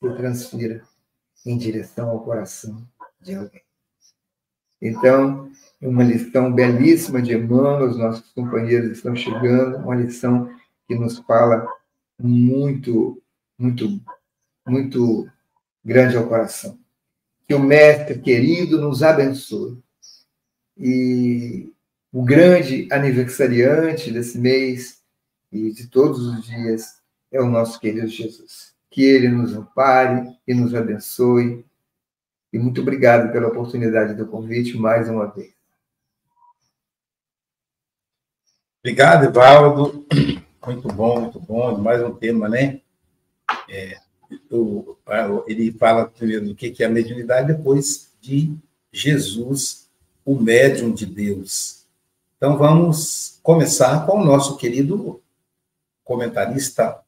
[0.02, 0.82] se transfira
[1.46, 2.86] em direção ao coração
[3.20, 3.62] de alguém.
[4.80, 5.48] Então,
[5.80, 10.52] uma lição belíssima de Emmanuel, os nossos companheiros estão chegando, uma lição
[10.88, 11.64] que nos fala
[12.20, 13.22] muito,
[13.56, 14.00] muito,
[14.66, 15.30] muito
[15.84, 16.76] grande ao coração.
[17.46, 19.78] Que o Mestre querido nos abençoe.
[20.76, 21.72] E
[22.12, 25.00] o grande aniversariante desse mês
[25.52, 28.74] e de todos os dias é o nosso querido Jesus.
[28.92, 31.64] Que ele nos ampare e nos abençoe.
[32.52, 35.52] E muito obrigado pela oportunidade do convite mais uma vez.
[38.80, 40.06] Obrigado, Evaldo.
[40.64, 41.76] Muito bom, muito bom.
[41.78, 42.80] Mais um tema, né?
[43.68, 43.98] É,
[44.50, 44.96] o,
[45.48, 48.56] ele fala primeiro do que é a mediunidade, depois de
[48.92, 49.90] Jesus,
[50.24, 51.84] o médium de Deus.
[52.36, 55.20] Então vamos começar com o nosso querido
[56.04, 57.01] comentarista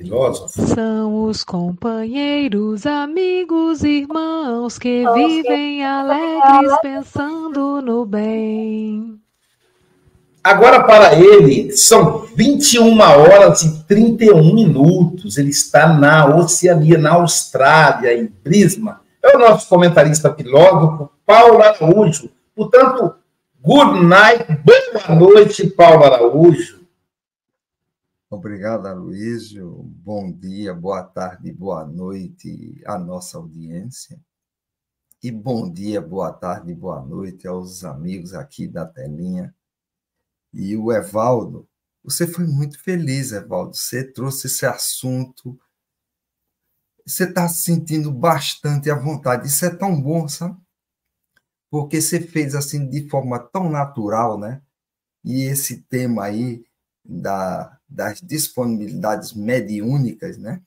[0.00, 0.66] filósofo.
[0.66, 9.18] São os companheiros, amigos, irmãos que vivem alegres pensando no bem.
[10.42, 15.36] Agora, para ele, são 21 horas e 31 minutos.
[15.36, 18.96] Ele está na Oceania, na Austrália, em Brisbane.
[19.22, 22.30] É o nosso comentarista filósofo, Paulo Araújo.
[22.56, 23.16] Portanto,
[23.62, 26.79] good night, boa noite, Paulo Araújo.
[28.30, 29.82] Obrigado, Aloysio.
[30.04, 34.20] Bom dia, boa tarde, boa noite à nossa audiência.
[35.20, 39.52] E bom dia, boa tarde, boa noite aos amigos aqui da telinha
[40.52, 41.68] e o Evaldo,
[42.02, 43.74] você foi muito feliz, Evaldo.
[43.74, 45.58] Você trouxe esse assunto.
[47.06, 49.48] Você está se sentindo bastante à vontade.
[49.48, 50.56] Isso é tão bom, sabe?
[51.70, 54.62] Porque você fez assim de forma tão natural, né?
[55.24, 56.64] E esse tema aí
[57.04, 60.60] da, das disponibilidades mediúnicas, né?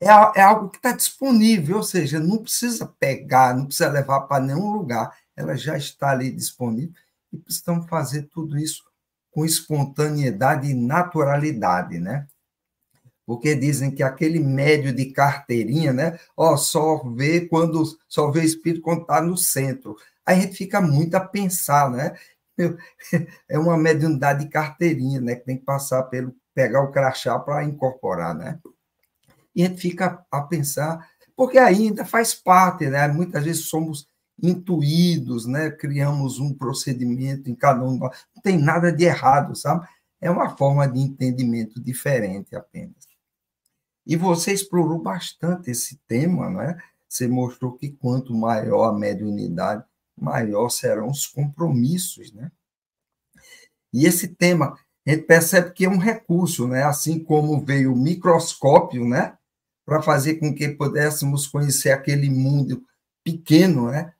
[0.00, 4.44] É, é algo que está disponível, ou seja, não precisa pegar, não precisa levar para
[4.44, 6.94] nenhum lugar, ela já está ali disponível
[7.32, 8.82] e precisamos fazer tudo isso
[9.30, 12.26] com espontaneidade e naturalidade, né?
[13.24, 16.18] Porque dizem que aquele médio de carteirinha, né?
[16.36, 19.96] Ó, só vê quando só vê espírito quando está no centro.
[20.24, 22.16] Aí a gente fica muito a pensar, né?
[23.48, 25.36] É uma mediunidade de carteirinha, né?
[25.36, 28.58] Que tem que passar pelo pegar o crachá para incorporar, né?
[29.54, 33.06] E a gente fica a pensar, porque ainda faz parte, né?
[33.08, 34.08] Muitas vezes somos
[34.42, 35.70] intuídos, né?
[35.70, 37.98] Criamos um procedimento em cada um.
[37.98, 38.10] Não
[38.42, 39.86] tem nada de errado, sabe?
[40.20, 43.06] É uma forma de entendimento diferente apenas.
[44.06, 46.78] E você explorou bastante esse tema, né?
[47.08, 49.84] Você mostrou que quanto maior a mediunidade,
[50.20, 52.50] maior serão os compromissos, né?
[53.92, 56.82] E esse tema, a gente percebe que é um recurso, né?
[56.82, 59.36] Assim como veio o microscópio, né?
[59.84, 62.84] Para fazer com que pudéssemos conhecer aquele mundo
[63.24, 64.12] pequeno, né?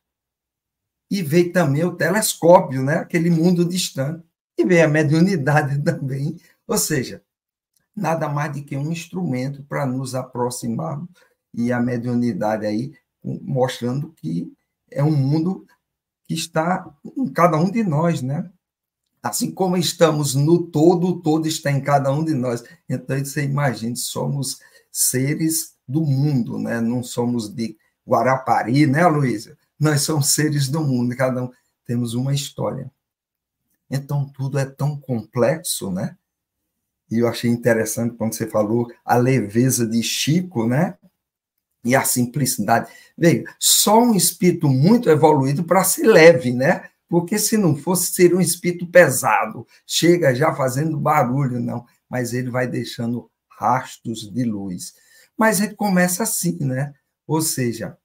[1.11, 2.97] e veio também o telescópio, né?
[2.97, 4.23] aquele mundo distante,
[4.57, 7.23] e veio a mediunidade também, ou seja,
[7.95, 11.09] nada mais do que um instrumento para nos aproximarmos,
[11.55, 12.93] e a mediunidade aí
[13.25, 14.53] mostrando que
[14.91, 15.67] é um mundo
[16.29, 16.87] que está
[17.17, 18.49] em cada um de nós, né?
[19.23, 22.63] Assim como estamos no todo, o todo está em cada um de nós.
[22.87, 24.61] Então, você imagina, somos
[24.93, 26.83] seres do mundo, né?
[26.83, 29.57] Não somos de Guarapari, né, Luísa?
[29.81, 31.51] Nós somos seres do mundo, cada um
[31.87, 32.93] temos uma história.
[33.91, 36.15] Então, tudo é tão complexo, né?
[37.11, 40.99] E eu achei interessante quando você falou a leveza de Chico, né?
[41.85, 42.91] E a simplicidade.
[43.17, 46.89] Veja, só um espírito muito evoluído para ser leve, né?
[47.09, 51.87] Porque se não fosse, seria um espírito pesado, chega já fazendo barulho, não.
[52.09, 54.95] Mas ele vai deixando rastros de luz.
[55.37, 56.93] Mas ele começa assim, né?
[57.27, 57.97] Ou seja,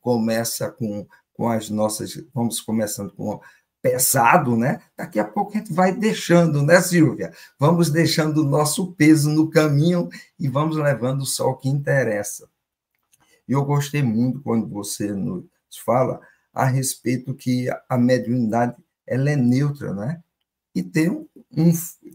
[0.00, 3.40] começa com, com as nossas, vamos começando com
[3.82, 4.80] pesado, né?
[4.96, 7.32] Daqui a pouco a gente vai deixando, né, Silvia?
[7.58, 12.48] Vamos deixando o nosso peso no caminho e vamos levando só o que interessa.
[13.50, 15.44] E eu gostei muito quando você nos
[15.84, 16.20] fala
[16.54, 20.22] a respeito que a mediunidade ela é neutra, né?
[20.72, 21.26] E tem um,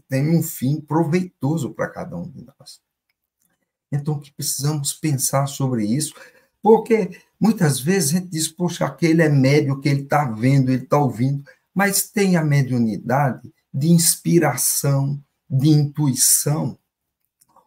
[0.08, 2.80] tem um fim proveitoso para cada um de nós.
[3.92, 6.14] Então, que precisamos pensar sobre isso,
[6.62, 10.84] porque muitas vezes a gente diz, poxa, aquele é médio que ele está vendo, ele
[10.84, 16.78] está ouvindo, mas tem a mediunidade de inspiração, de intuição.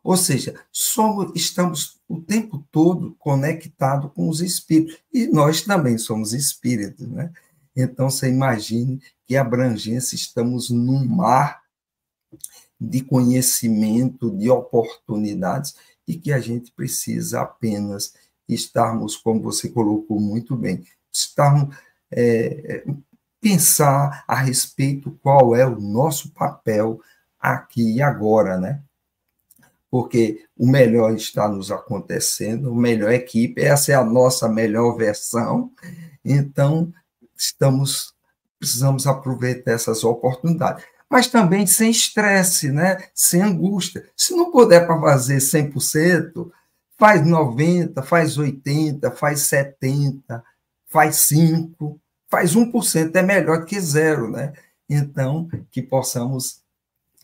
[0.03, 4.97] Ou seja, somos, estamos o tempo todo conectados com os espíritos.
[5.13, 7.31] E nós também somos espíritos, né?
[7.75, 11.61] Então, você imagine que abrangência, estamos num mar
[12.79, 15.75] de conhecimento, de oportunidades,
[16.07, 18.13] e que a gente precisa apenas
[18.47, 20.83] estarmos, como você colocou muito bem,
[21.13, 21.75] estarmos
[22.11, 22.83] é,
[23.39, 26.99] pensar a respeito qual é o nosso papel
[27.39, 28.81] aqui e agora, né?
[29.89, 35.71] Porque o melhor está nos acontecendo, o melhor equipe, essa é a nossa melhor versão.
[36.23, 36.93] Então,
[37.35, 38.13] estamos
[38.59, 40.83] precisamos aproveitar essas oportunidades.
[41.09, 42.97] Mas também sem estresse, né?
[43.15, 44.07] sem angústia.
[44.15, 46.51] Se não puder para fazer 100%,
[46.97, 50.43] faz 90%, faz 80%, faz 70%,
[50.87, 51.97] faz 5%,
[52.29, 54.29] faz 1%, é melhor que zero.
[54.29, 54.53] Né?
[54.87, 56.61] Então, que possamos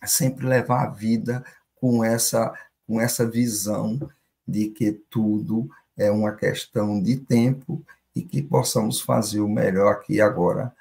[0.04, 1.44] sempre levar a vida
[1.86, 2.52] com essa,
[2.88, 4.00] com essa visão
[4.48, 10.16] de que tudo é uma questão de tempo e que possamos fazer o melhor aqui
[10.16, 10.74] e agora.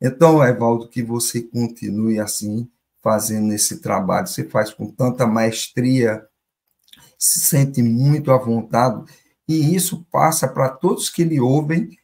[0.00, 2.66] Então, Evaldo, que você continue assim,
[3.02, 6.26] fazendo esse trabalho, você faz com tanta maestria,
[7.18, 9.04] se sente muito à vontade,
[9.46, 11.98] e isso passa para todos que lhe ouvem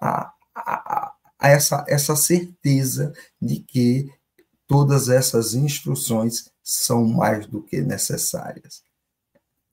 [0.00, 4.10] a, a, a essa, essa certeza de que
[4.66, 8.82] todas essas instruções são mais do que necessárias.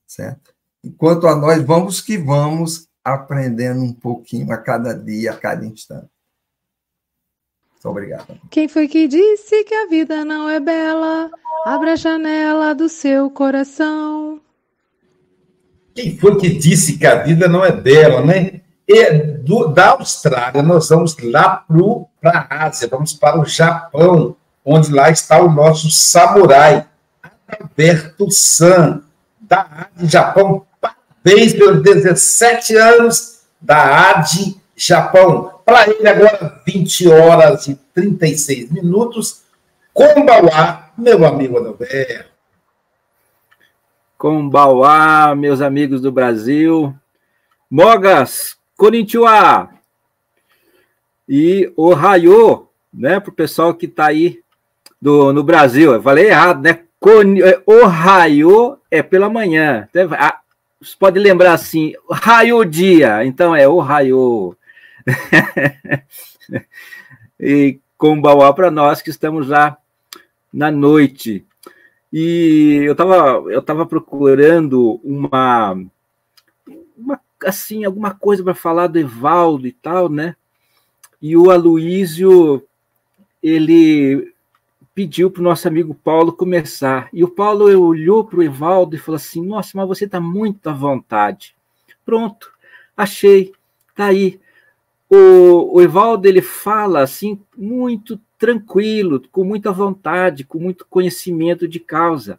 [0.06, 0.52] Certo?
[0.82, 6.10] Enquanto a nós, vamos que vamos aprendendo um pouquinho a cada dia, a cada instante.
[7.72, 8.38] Muito obrigado.
[8.50, 11.30] Quem foi que disse que a vida não é bela?
[11.64, 14.40] Abra a janela do seu coração.
[15.94, 18.60] Quem foi que disse que a vida não é bela, né?
[18.86, 21.64] E do, da Austrália, nós vamos lá
[22.20, 26.86] para a Ásia, vamos para o Japão, onde lá está o nosso samurai,
[27.48, 29.02] Alberto San,
[29.40, 30.66] da AD Japão.
[30.80, 35.60] Parabéns pelos 17 anos da AD Japão.
[35.64, 39.42] Para ele, agora, 20 horas e 36 minutos.
[39.92, 42.30] Kombauá, meu amigo Adalberto.
[44.16, 46.94] Kombauá, meus amigos do Brasil.
[47.70, 49.70] Mogas, Konnichiwa.
[51.28, 54.40] E o Raio, né, para o pessoal que está aí
[55.00, 55.92] do, no Brasil.
[55.92, 56.80] Eu falei errado, né?
[57.42, 59.88] É, o raio é pela manhã.
[60.80, 64.54] Você pode lembrar assim, raio dia, então é o raio.
[67.40, 69.78] e com Bauá para nós que estamos lá
[70.52, 71.44] na noite.
[72.12, 75.76] E eu estava eu tava procurando uma,
[76.96, 80.36] uma assim alguma coisa para falar do Evaldo e tal, né?
[81.22, 82.62] E o Aloísio
[83.42, 84.34] ele
[85.00, 87.08] pediu para o nosso amigo Paulo começar.
[87.10, 90.68] E o Paulo olhou para o Evaldo e falou assim: Nossa, mas você está muito
[90.68, 91.56] à vontade.
[92.04, 92.52] Pronto,
[92.94, 93.50] achei,
[93.94, 94.38] tá aí.
[95.08, 101.80] O, o Evaldo ele fala assim, muito tranquilo, com muita vontade, com muito conhecimento de
[101.80, 102.38] causa.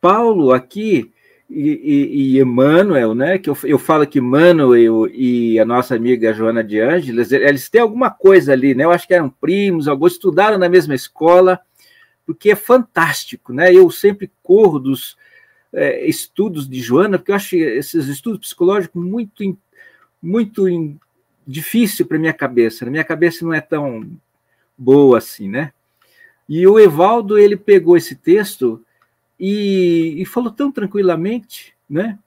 [0.00, 1.10] Paulo aqui
[1.52, 3.36] e, e, Emmanuel, né?
[3.36, 7.80] Que eu, eu falo que Emmanuel e a nossa amiga Joana de Ângeles, eles têm
[7.80, 8.84] alguma coisa ali, né?
[8.84, 11.60] Eu acho que eram primos, alguns estudaram na mesma escola,
[12.24, 13.74] porque é fantástico, né?
[13.74, 15.16] Eu sempre corro dos
[15.72, 19.58] é, estudos de Joana, porque eu acho esses estudos psicológicos muito,
[20.22, 20.66] muito
[21.44, 22.84] difícil para minha cabeça.
[22.84, 24.08] Na minha cabeça não é tão
[24.78, 25.72] boa assim, né?
[26.48, 28.84] E o Evaldo ele pegou esse texto
[29.40, 32.18] e, e falou tão tranquilamente, né?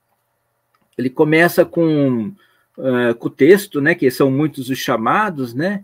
[0.97, 2.33] Ele começa com,
[2.75, 3.93] uh, com o texto, né?
[3.93, 5.83] Que são muitos os chamados, né?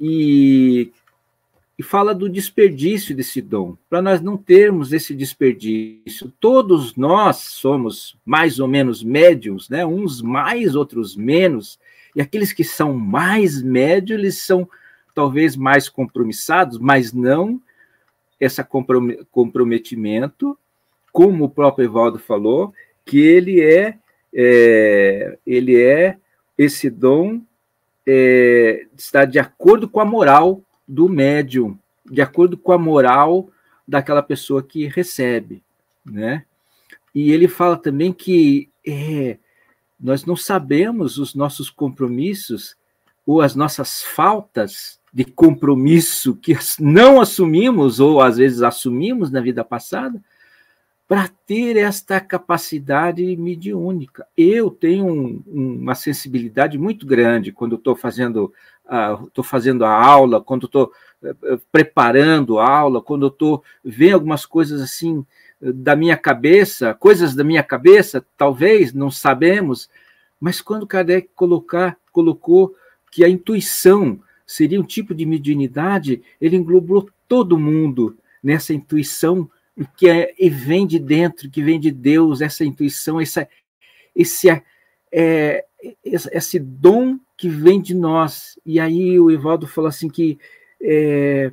[0.00, 0.92] E,
[1.76, 6.32] e fala do desperdício desse dom, para nós não termos esse desperdício.
[6.38, 9.84] Todos nós somos mais ou menos médiums, né?
[9.84, 11.76] Uns mais, outros menos.
[12.14, 14.68] E aqueles que são mais médios, eles são
[15.12, 17.60] talvez mais compromissados, mas não
[18.38, 18.62] esse
[19.30, 20.58] comprometimento,
[21.12, 22.72] como o próprio Evaldo falou,
[23.04, 23.98] que ele é,
[24.34, 26.18] é ele é
[26.58, 27.40] esse dom
[28.06, 33.50] é, está de acordo com a moral do médium, de acordo com a moral
[33.86, 35.62] daquela pessoa que recebe,
[36.04, 36.44] né?
[37.14, 39.38] E ele fala também que é,
[39.98, 42.76] nós não sabemos os nossos compromissos
[43.26, 49.64] ou as nossas faltas de compromisso que não assumimos, ou às vezes assumimos na vida
[49.64, 50.22] passada,
[51.08, 54.26] para ter esta capacidade mediúnica.
[54.36, 58.52] Eu tenho um, uma sensibilidade muito grande quando estou fazendo,
[58.84, 64.80] uh, fazendo a aula, quando estou uh, preparando a aula, quando estou vendo algumas coisas
[64.80, 65.24] assim
[65.60, 69.88] da minha cabeça, coisas da minha cabeça, talvez, não sabemos,
[70.38, 72.74] mas quando Kardec colocar, colocou
[73.10, 79.50] que a intuição seria um tipo de mediunidade, ele englobou todo mundo nessa intuição
[79.96, 83.46] que é, e vem de dentro, que vem de Deus, essa intuição, essa,
[84.14, 84.48] esse,
[85.12, 85.64] é,
[86.04, 88.58] esse dom que vem de nós.
[88.64, 90.38] E aí o Evaldo falou assim que
[90.80, 91.50] é,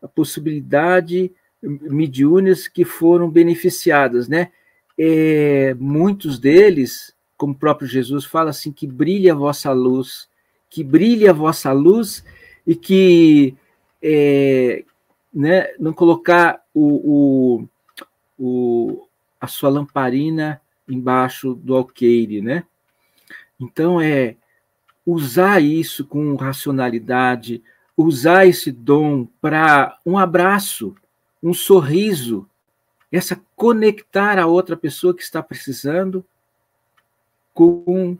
[0.00, 4.52] a possibilidade mediúnicas que foram beneficiadas, né?
[4.96, 10.28] É, muitos deles, como o próprio Jesus fala assim, que brilhe a vossa luz,
[10.68, 12.24] que brilhe a vossa luz
[12.66, 13.56] e que
[14.02, 14.84] é,
[15.32, 17.68] né, não colocar o, o,
[18.38, 19.08] o,
[19.40, 22.64] a sua lamparina embaixo do alqueire, né?
[23.60, 24.36] Então é
[25.04, 27.62] usar isso com racionalidade,
[27.96, 30.94] usar esse dom para um abraço,
[31.42, 32.48] um sorriso,
[33.10, 36.24] essa conectar a outra pessoa que está precisando
[37.54, 38.16] com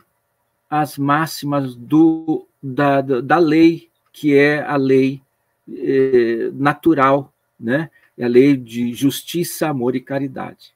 [0.69, 5.21] as máximas do, da, da, lei, que é a lei
[5.67, 7.89] eh, natural, né?
[8.17, 10.73] É a lei de justiça, amor e caridade.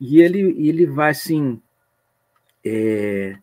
[0.00, 1.60] E ele, ele vai assim,
[2.64, 3.36] é,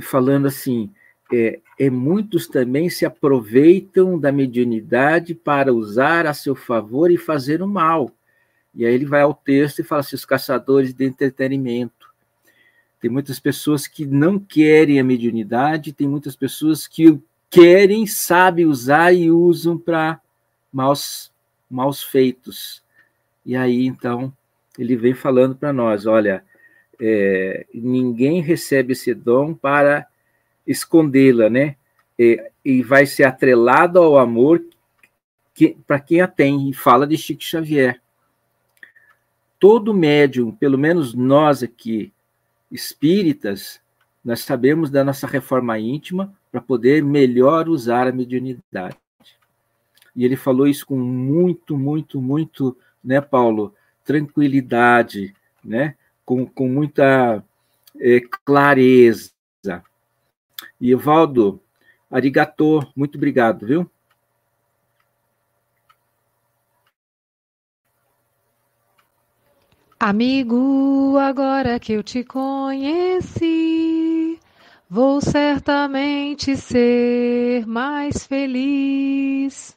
[0.00, 0.90] falando assim,
[1.32, 7.62] é, é, muitos também se aproveitam da mediunidade para usar a seu favor e fazer
[7.62, 8.10] o mal.
[8.74, 11.95] E aí ele vai ao texto e fala assim: os caçadores de entretenimento.
[13.06, 17.16] Tem muitas pessoas que não querem a mediunidade, tem muitas pessoas que
[17.48, 20.20] querem, sabem usar e usam para
[20.72, 21.32] maus,
[21.70, 22.82] maus feitos.
[23.44, 24.32] E aí, então,
[24.76, 26.42] ele vem falando para nós: olha,
[27.00, 30.08] é, ninguém recebe esse dom para
[30.66, 31.76] escondê-la, né?
[32.18, 34.64] E, e, vai ser atrelado ao amor
[35.54, 38.02] que, para quem a tem, e fala de Chico Xavier.
[39.60, 42.12] Todo médium, pelo menos nós aqui,
[42.76, 43.80] espíritas,
[44.24, 48.96] nós sabemos da nossa reforma íntima para poder melhor usar a mediunidade.
[50.14, 53.74] E ele falou isso com muito, muito, muito, né, Paulo?
[54.04, 55.94] Tranquilidade, né?
[56.24, 57.44] Com, com muita
[57.98, 59.30] é, clareza.
[60.80, 61.60] E Evaldo,
[62.10, 63.90] arigatô, muito obrigado, viu?
[70.08, 73.48] Amigo, agora que eu te conheci,
[74.88, 79.76] vou certamente ser mais feliz.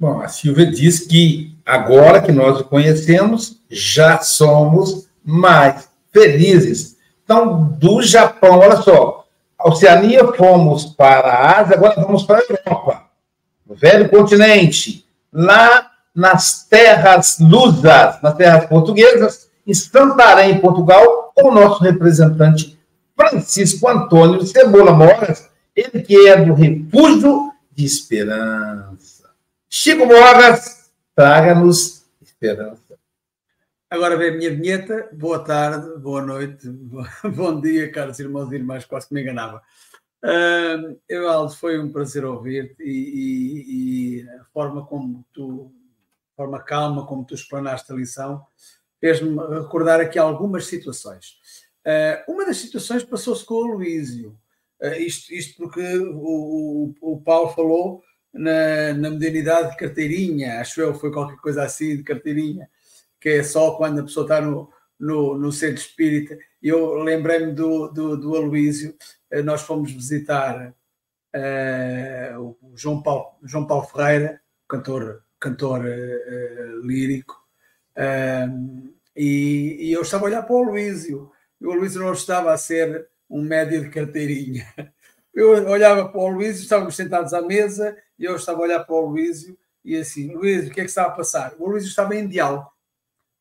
[0.00, 6.96] Bom, a Silvia diz que agora que nós o conhecemos, já somos mais felizes.
[7.22, 9.28] Então, do Japão, olha só,
[9.64, 13.04] Oceania fomos para a Ásia, agora vamos para a Europa,
[13.64, 15.06] velho continente.
[15.32, 22.78] Lá nas terras lusas, nas terras portuguesas, em Santarém, Portugal, com o nosso representante
[23.16, 29.30] Francisco Antônio Cebola Moras, ele que é do Refúgio de Esperança.
[29.68, 32.84] Chico Moras, traga-nos esperança.
[33.90, 35.08] Agora vem a minha vinheta.
[35.12, 36.68] Boa tarde, boa noite,
[37.34, 39.62] bom dia, caros irmãos e irmãs, quase que me enganava.
[40.24, 45.70] Uh, Evaldo, foi um prazer ouvir-te e, e, e, a forma como tu,
[46.36, 48.44] forma calma como tu explanaste a lição,
[49.00, 51.38] fez-me recordar aqui algumas situações.
[51.86, 54.38] Uh, uma das situações passou-se com o Luísio.
[54.80, 60.80] Uh, isto, isto porque o, o, o Paulo falou na, na modernidade de carteirinha, acho
[60.80, 62.68] eu, foi qualquer coisa assim de carteirinha
[63.24, 64.70] que é só quando a pessoa está no,
[65.00, 66.36] no, no centro espírita.
[66.62, 68.94] Eu lembrei-me do, do, do Aloísio,
[69.30, 70.74] eh, nós fomos visitar
[71.34, 77.34] uh, o João Paulo, João Paulo Ferreira, cantor, cantor uh, lírico,
[77.96, 81.30] uh, e, e, eu estava a olhar para o Aloísio,
[81.60, 84.66] e o Aloísio não estava a ser um médio de carteirinha.
[85.34, 88.94] Eu olhava para o Luísio, estávamos sentados à mesa, e eu estava a olhar para
[88.94, 91.56] o Luísio, e assim, Luísio, o que é que está a passar?
[91.58, 92.70] O Luísio estava em diálogo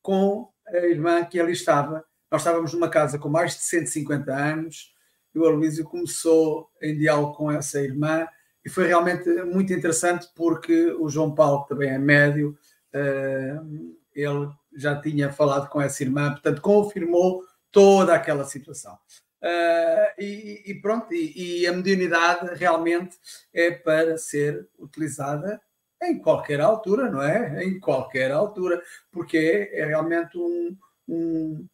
[0.01, 2.03] com a irmã que ali estava.
[2.31, 4.91] Nós estávamos numa casa com mais de 150 anos
[5.35, 8.27] e o Aloísio começou em diálogo com essa irmã
[8.65, 12.57] e foi realmente muito interessante porque o João Paulo também é médio,
[12.93, 18.97] uh, ele já tinha falado com essa irmã, portanto confirmou toda aquela situação.
[19.41, 23.17] Uh, e, e, pronto, e, e, a mediunidade realmente
[23.53, 25.59] é para ser utilizada
[26.01, 27.65] em qualquer altura, não é?
[27.65, 30.77] Em qualquer altura, porque é realmente um,
[31.09, 31.67] um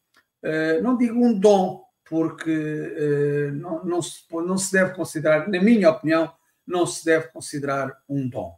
[0.44, 5.92] uh, não digo um dom, porque não, não, se, não se deve considerar, na minha
[5.92, 6.34] opinião,
[6.70, 8.58] não se deve considerar um dom.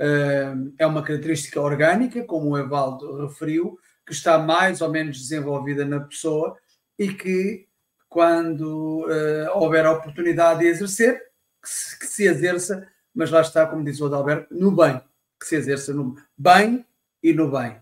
[0.00, 5.84] Uh, é uma característica orgânica, como o Evaldo referiu, que está mais ou menos desenvolvida
[5.84, 6.56] na pessoa
[6.98, 7.66] e que,
[8.08, 9.06] quando
[9.54, 11.22] houver a oportunidade de exercer,
[11.62, 15.00] que se, exerça, mas lá está, como diz o Adalberto, no bem
[15.42, 16.86] que se exerça no bem
[17.22, 17.76] e no bem.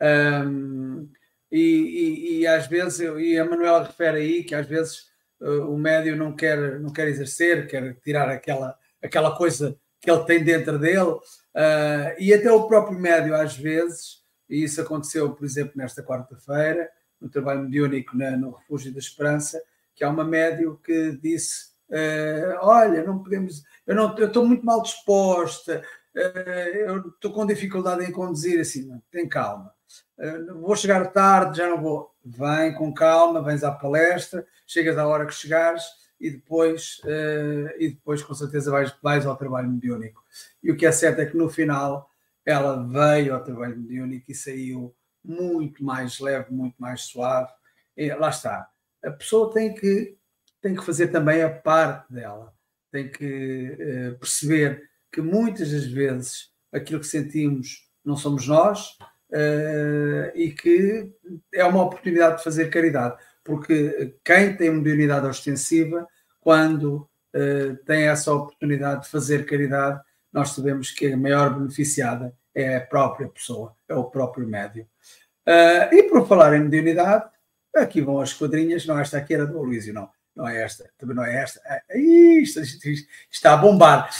[0.00, 1.10] Um,
[1.50, 5.08] e, e, e, às vezes, e a Manuela refere aí que às vezes
[5.40, 10.44] o médio não quer, não quer exercer, quer tirar aquela, aquela coisa que ele tem
[10.44, 15.72] dentro dele, uh, e até o próprio médio, às vezes, e isso aconteceu, por exemplo,
[15.76, 16.88] nesta quarta-feira,
[17.20, 19.60] no trabalho mediúnico na, no Refúgio da Esperança,
[19.94, 24.82] que há uma médio que disse: uh, Olha, não podemos, eu, não, estou muito mal
[24.82, 25.82] disposta,
[26.14, 29.72] uh, eu estou com dificuldade em conduzir, assim, tem calma.
[30.60, 32.14] vou chegar tarde, já não vou.
[32.24, 35.82] Vem com calma, vens à palestra, chegas à hora que chegares
[36.20, 40.24] e depois, uh, e depois com certeza vais, vais ao trabalho mediúnico.
[40.62, 42.10] E o que é certo é que no final
[42.44, 44.94] ela veio ao trabalho mediúnico e saiu
[45.24, 47.52] muito mais leve, muito mais suave.
[47.96, 48.68] E lá está.
[49.04, 50.16] A pessoa tem que,
[50.60, 52.52] tem que fazer também a parte dela,
[52.90, 53.76] tem que
[54.14, 58.96] uh, perceber que muitas das vezes aquilo que sentimos não somos nós
[59.30, 61.12] uh, e que
[61.52, 63.16] é uma oportunidade de fazer caridade
[63.48, 66.06] porque quem tem mediunidade ostensiva,
[66.38, 72.76] quando uh, tem essa oportunidade de fazer caridade, nós sabemos que a maior beneficiada é
[72.76, 74.84] a própria pessoa, é o próprio médium.
[75.46, 77.24] Uh, e por falar em mediunidade,
[77.74, 81.16] aqui vão as quadrinhas, não esta aqui era do Luísio, não, não é esta, também
[81.16, 81.58] não é esta.
[81.64, 84.10] É, isto, isto, isto, está a bombar.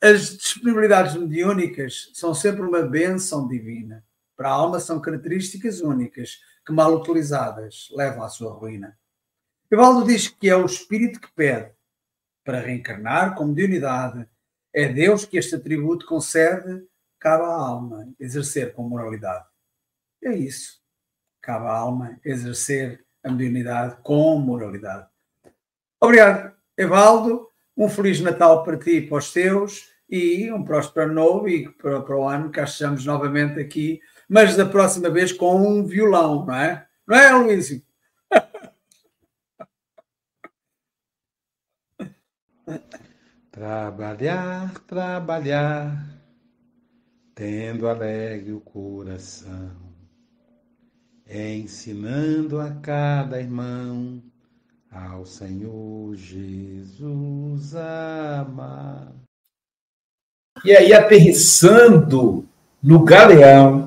[0.00, 4.04] As disponibilidades mediúnicas são sempre uma benção divina.
[4.36, 8.98] Para a alma são características únicas que, mal utilizadas, levam à sua ruína.
[9.70, 11.70] Evaldo diz que é o espírito que pede
[12.44, 14.28] para reencarnar como de unidade.
[14.72, 16.84] É Deus que este atributo concede,
[17.18, 19.44] cabe à alma exercer com moralidade.
[20.22, 20.80] É isso.
[21.40, 25.08] Cabe à alma exercer a mediunidade com moralidade.
[26.00, 27.48] Obrigado, Evaldo.
[27.76, 31.68] Um Feliz Natal para ti e para os teus e um próspero ano novo e
[31.68, 36.44] para, para o ano que achamos novamente aqui mas da próxima vez com um violão,
[36.46, 36.86] não é?
[37.06, 37.82] Não é, Luísio?
[43.50, 46.20] Trabalhar, trabalhar,
[47.34, 49.70] tendo alegre o coração,
[51.26, 54.22] ensinando a cada irmão
[54.90, 59.12] ao Senhor Jesus amar.
[60.64, 62.48] E aí, aterrissando
[62.82, 63.85] no galeão,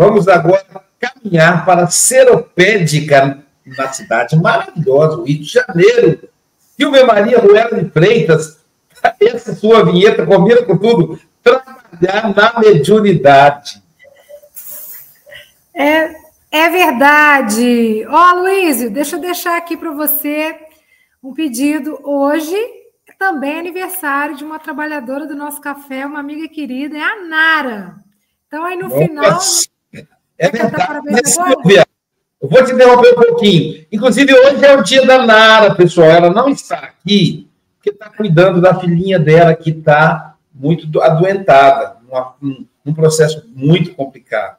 [0.00, 0.64] Vamos agora
[0.98, 6.26] caminhar para Seropédica, na cidade maravilhosa, o Rio de Janeiro.
[6.74, 8.64] Silvia Maria Ruela de Freitas,
[9.20, 11.20] essa sua vinheta combina com tudo.
[11.42, 13.82] Trabalhar na mediunidade.
[15.74, 16.14] É,
[16.50, 18.06] é verdade.
[18.08, 20.56] Ó, oh, Luísio, deixa eu deixar aqui para você
[21.22, 22.00] um pedido.
[22.02, 22.56] Hoje
[23.06, 27.96] é também aniversário de uma trabalhadora do nosso café, uma amiga querida, é a Nara.
[28.46, 29.06] Então, aí no Nossa.
[29.06, 29.40] final
[30.40, 31.00] é verdade.
[31.10, 31.86] Mas, Silvia,
[32.40, 33.86] eu vou te interromper um pouquinho.
[33.92, 36.08] Inclusive, hoje é o dia da Nara, pessoal.
[36.08, 41.96] Ela não está aqui porque está cuidando da filhinha dela que está muito adoentada,
[42.40, 44.56] num, num processo muito complicado.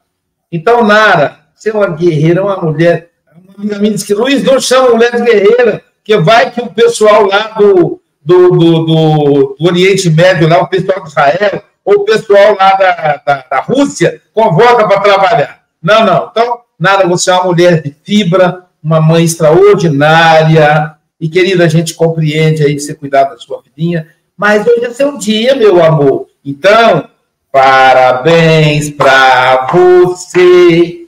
[0.50, 3.10] Então, Nara, você é uma guerreira, uma mulher.
[3.32, 6.72] Uma amiga minha disse que Luiz não chama mulher de guerreira, que vai que o
[6.72, 11.94] pessoal lá do, do, do, do, do Oriente Médio, lá, o pessoal de Israel, ou
[11.94, 15.61] o pessoal lá da, da, da Rússia, convoca para trabalhar.
[15.82, 16.28] Não, não.
[16.30, 20.94] Então, nada, você é uma mulher de fibra, uma mãe extraordinária.
[21.20, 24.08] E, querida, a gente compreende aí você cuidar da sua filhinha.
[24.36, 26.26] Mas hoje é seu dia, meu amor.
[26.44, 27.08] Então,
[27.50, 31.06] parabéns para você.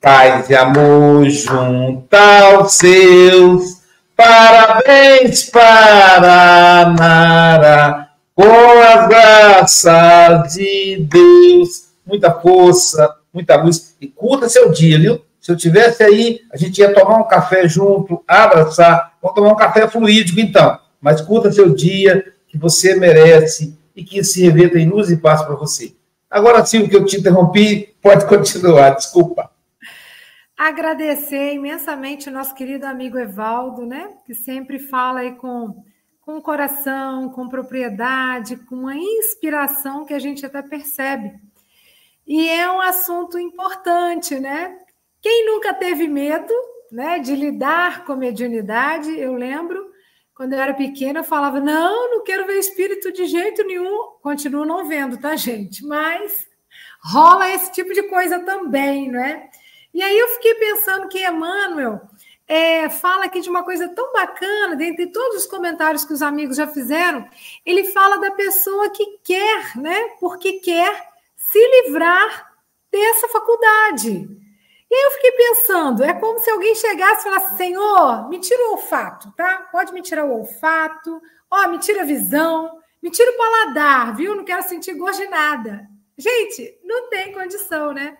[0.00, 3.80] Paz e amor junto aos seus.
[4.16, 11.90] Parabéns para Nara, com as graças de Deus.
[12.06, 15.20] Muita força, muita luz e curta seu dia, viu?
[15.40, 19.56] Se eu tivesse aí, a gente ia tomar um café junto, abraçar, vamos tomar um
[19.56, 20.78] café fluídico então.
[21.00, 25.42] Mas curta seu dia, que você merece e que se reveta em luz e paz
[25.42, 25.94] para você.
[26.30, 29.50] Agora sim, que eu te interrompi, pode continuar, desculpa.
[30.56, 34.10] Agradecer imensamente o nosso querido amigo Evaldo, né?
[34.26, 35.82] Que sempre fala aí com,
[36.20, 41.32] com o coração, com propriedade, com uma inspiração que a gente até percebe
[42.30, 44.78] e é um assunto importante, né?
[45.20, 46.54] Quem nunca teve medo
[46.92, 49.18] né, de lidar com a mediunidade?
[49.18, 49.90] Eu lembro,
[50.32, 54.12] quando eu era pequena, eu falava: não, não quero ver espírito de jeito nenhum.
[54.22, 55.84] Continuo não vendo, tá, gente?
[55.84, 56.46] Mas
[57.02, 59.50] rola esse tipo de coisa também, né?
[59.92, 62.00] E aí eu fiquei pensando que Emmanuel
[62.46, 66.58] é, fala aqui de uma coisa tão bacana, dentre todos os comentários que os amigos
[66.58, 67.28] já fizeram,
[67.66, 70.10] ele fala da pessoa que quer, né?
[70.20, 71.09] Porque quer
[71.50, 72.52] se livrar
[72.90, 74.28] dessa faculdade.
[74.90, 78.68] E aí eu fiquei pensando, é como se alguém chegasse e falasse, Senhor, me tira
[78.68, 79.68] o olfato, tá?
[79.70, 81.20] Pode me tirar o olfato,
[81.50, 84.34] ó, me tira a visão, me tira o paladar, viu?
[84.34, 85.88] Não quero sentir gosto de nada.
[86.18, 88.16] Gente, não tem condição, né?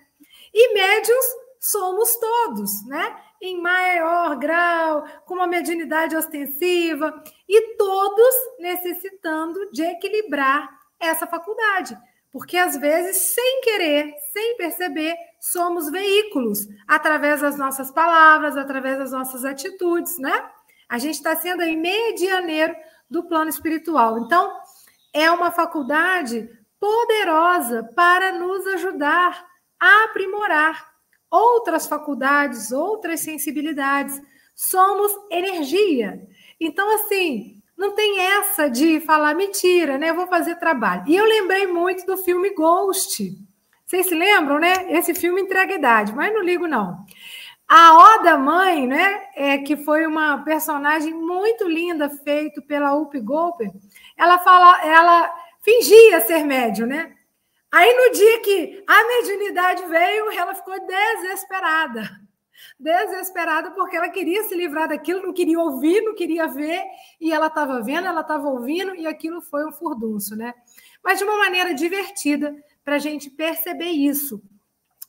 [0.53, 1.25] E médios
[1.59, 3.15] somos todos, né?
[3.41, 10.69] Em maior grau, com uma mediunidade ostensiva, e todos necessitando de equilibrar
[10.99, 11.97] essa faculdade.
[12.31, 19.11] Porque às vezes, sem querer, sem perceber, somos veículos através das nossas palavras, através das
[19.11, 20.49] nossas atitudes, né?
[20.87, 22.75] A gente está sendo aí medianeiro
[23.09, 24.19] do plano espiritual.
[24.19, 24.51] Então,
[25.13, 29.45] é uma faculdade poderosa para nos ajudar
[29.79, 30.89] a aprimorar
[31.29, 34.21] outras faculdades, outras sensibilidades.
[34.55, 36.27] Somos energia.
[36.59, 40.11] Então, assim, não tem essa de falar mentira, né?
[40.11, 41.03] Eu vou fazer trabalho.
[41.07, 43.35] E eu lembrei muito do filme Ghost.
[43.85, 44.85] Vocês se lembram, né?
[44.93, 47.03] Esse filme entrega idade, mas não ligo, não.
[47.67, 49.23] A Oda Mãe, né?
[49.35, 53.71] É, que foi uma personagem muito linda, feito pela Up Golper,
[54.15, 57.13] ela fala, ela fingia ser médium, né?
[57.71, 62.20] Aí no dia que a mediunidade veio, ela ficou desesperada.
[62.79, 66.83] Desesperada porque ela queria se livrar daquilo, não queria ouvir, não queria ver,
[67.19, 70.53] e ela estava vendo, ela estava ouvindo, e aquilo foi um furdunço, né?
[71.03, 74.41] Mas de uma maneira divertida, para a gente perceber isso.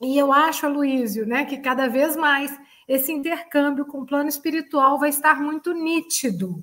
[0.01, 4.99] E eu acho, Aloysio, né, que cada vez mais esse intercâmbio com o plano espiritual
[4.99, 6.63] vai estar muito nítido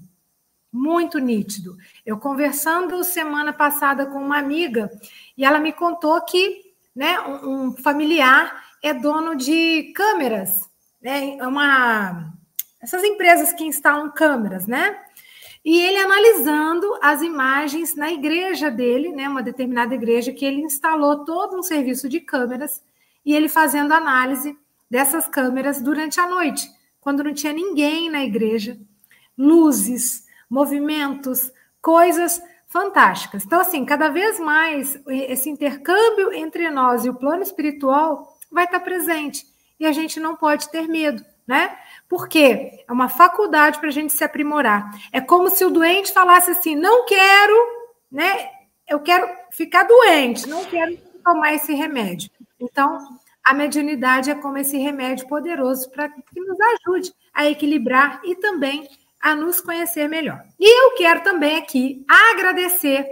[0.71, 1.75] muito nítido.
[2.05, 4.89] Eu conversando semana passada com uma amiga
[5.37, 6.61] e ela me contou que
[6.95, 10.68] né, um, familiar é dono de câmeras,
[11.01, 12.33] né, é uma
[12.81, 14.97] essas empresas que instalam câmeras, né?
[15.63, 21.25] E ele analisando as imagens na igreja dele, né, uma determinada igreja que ele instalou
[21.25, 22.81] todo um serviço de câmeras
[23.25, 24.57] e ele fazendo análise
[24.89, 26.69] dessas câmeras durante a noite,
[27.01, 28.79] quando não tinha ninguém na igreja,
[29.37, 33.43] luzes, movimentos, coisas fantásticas.
[33.43, 38.79] Então, assim, cada vez mais esse intercâmbio entre nós e o plano espiritual vai estar
[38.79, 39.45] presente.
[39.79, 41.77] E a gente não pode ter medo, né?
[42.07, 44.91] Porque é uma faculdade para a gente se aprimorar.
[45.11, 47.55] É como se o doente falasse assim: não quero,
[48.11, 48.49] né?
[48.87, 52.29] Eu quero ficar doente, não quero tomar esse remédio.
[52.59, 52.97] Então,
[53.43, 58.87] a mediunidade é como esse remédio poderoso para que nos ajude a equilibrar e também
[59.21, 60.43] a nos conhecer melhor.
[60.59, 63.05] E eu quero também aqui agradecer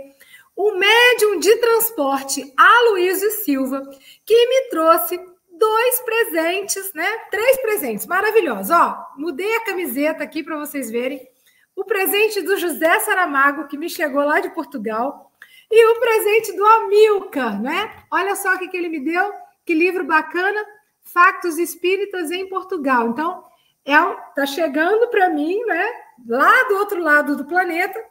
[0.55, 3.82] o médium de transporte Aloysio Silva,
[4.26, 5.20] que me trouxe
[5.58, 7.08] dois presentes, né?
[7.30, 8.72] Três presentes maravilhosos.
[8.72, 11.28] Ó, mudei a camiseta aqui para vocês verem.
[11.76, 15.32] O presente do José Saramago, que me chegou lá de Portugal,
[15.70, 18.03] e o presente do Amilcar, né?
[18.12, 19.32] Olha só o que, que ele me deu,
[19.66, 20.66] que livro bacana,
[21.01, 23.10] Factos Espíritas em Portugal.
[23.10, 23.43] Então,
[23.86, 25.89] é, chegando para mim, né,
[26.28, 28.03] lá do outro lado do planeta,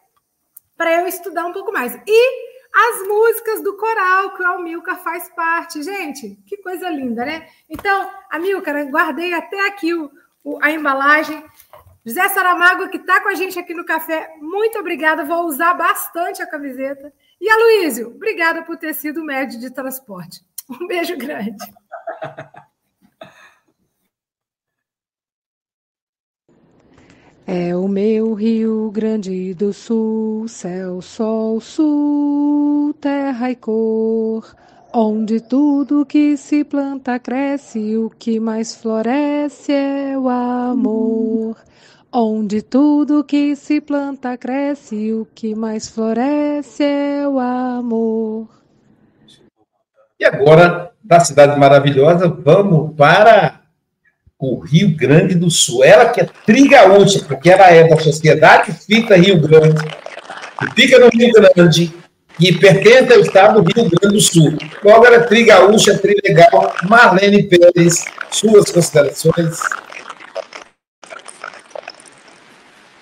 [0.76, 1.94] para eu estudar um pouco mais.
[2.06, 2.45] E
[2.78, 5.82] as músicas do coral, que o Amilcar faz parte.
[5.82, 7.48] Gente, que coisa linda, né?
[7.70, 10.10] Então, Amilcar, guardei até aqui o,
[10.44, 11.42] o, a embalagem.
[12.04, 15.24] José Saramago, que está com a gente aqui no café, muito obrigada.
[15.24, 17.10] Vou usar bastante a camiseta.
[17.40, 20.44] E Aloísio, obrigada por ter sido médio de transporte.
[20.68, 21.56] Um beijo grande.
[27.48, 34.52] É o meu Rio Grande do Sul, céu, sol, sul, terra e cor,
[34.92, 41.56] onde tudo que se planta cresce, o que mais floresce é o amor.
[42.12, 48.48] Onde tudo que se planta cresce, o que mais floresce é o amor.
[50.18, 53.55] E agora, da cidade maravilhosa, vamos para
[54.38, 55.84] o Rio Grande do Sul.
[55.84, 59.82] Ela que é trigaúcha, porque ela é da Sociedade Fita Rio Grande,
[60.58, 61.92] que fica no Rio Grande
[62.38, 64.56] e pertence ao estado do Rio Grande do Sul.
[64.84, 66.74] Logo, ela é trigaúcha, trilegal.
[66.88, 69.58] Marlene Pérez, suas considerações.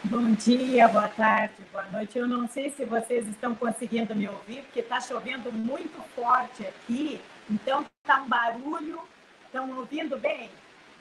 [0.04, 2.16] Bom dia, boa tarde, boa noite.
[2.16, 7.20] Eu não sei se vocês estão conseguindo me ouvir, porque está chovendo muito forte aqui,
[7.50, 9.00] então está um barulho.
[9.46, 10.50] Estão ouvindo bem?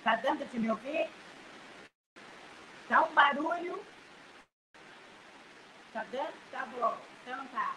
[0.04, 1.10] Tá dando de me ouvir?
[2.90, 3.82] Tá um barulho?
[5.94, 6.34] Tá dando?
[6.52, 6.98] Tá bom.
[7.22, 7.76] Então tá.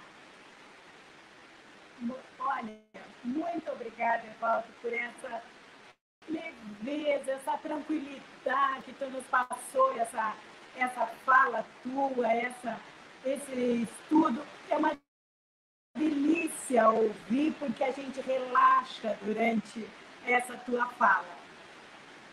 [2.41, 2.77] Olha,
[3.24, 5.43] muito obrigada, Evaldo, por essa
[6.29, 10.37] leveza, essa tranquilidade que tu nos passou, essa,
[10.77, 12.81] essa fala tua, essa,
[13.24, 14.45] esse estudo.
[14.68, 14.99] É uma
[15.97, 19.89] delícia ouvir, porque a gente relaxa durante
[20.27, 21.45] essa tua fala.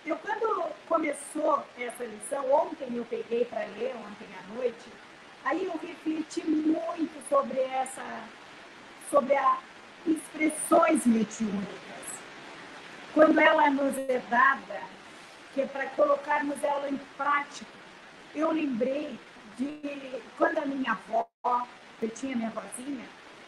[0.06, 4.90] Eu quando começou essa lição, ontem eu peguei para ler, ontem à noite,
[5.46, 8.04] aí eu refleti muito sobre essa,
[9.10, 9.60] sobre as
[10.06, 12.04] expressões mediúnicas.
[13.14, 14.82] Quando ela nos é dada,
[15.54, 17.72] que é para colocarmos ela em prática.
[18.34, 19.20] Eu lembrei
[19.58, 21.28] de quando a minha avó,
[22.02, 23.06] eu tinha minha vozinha,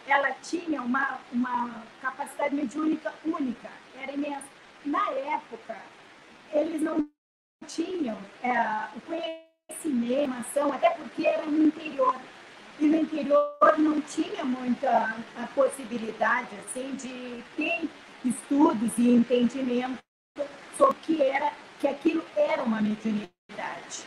[0.07, 3.69] ela tinha uma, uma capacidade mediúnica única.
[3.99, 4.45] Era imensa.
[4.85, 5.54] Na época,
[6.65, 7.07] eles não
[7.67, 8.51] tinham é,
[8.95, 12.15] o conhecimento, ação, até porque era no interior.
[12.79, 17.89] E no interior não tinha muita a possibilidade assim, de ter
[18.23, 19.99] estudos e entendimento
[20.77, 24.05] sobre que era, que aquilo era uma mediunidade.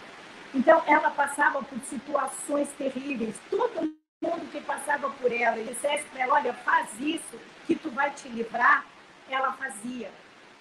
[0.55, 3.37] Então, ela passava por situações terríveis.
[3.51, 7.91] Todo mundo que passava por ela e dissesse para ela, olha, faz isso, que tu
[7.91, 8.85] vai te livrar,
[9.31, 10.11] ela fazia.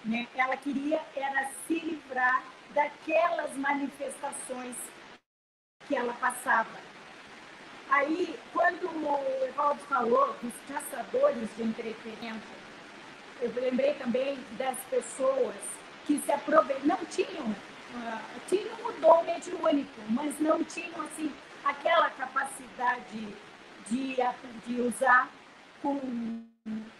[0.08, 0.26] Né?
[0.34, 4.74] Ela queria era se livrar daquelas manifestações
[5.86, 6.70] que ela passava.
[7.90, 12.46] Aí, quando o Evaldo falou dos caçadores de entretenimento,
[13.40, 15.54] eu lembrei também das pessoas
[16.06, 21.30] que se aproveitam, não tinham, uh, tinham o dom mediúnico, mas não tinham assim
[21.64, 23.28] aquela capacidade
[23.88, 24.16] de,
[24.66, 25.30] de usar
[25.82, 25.98] com,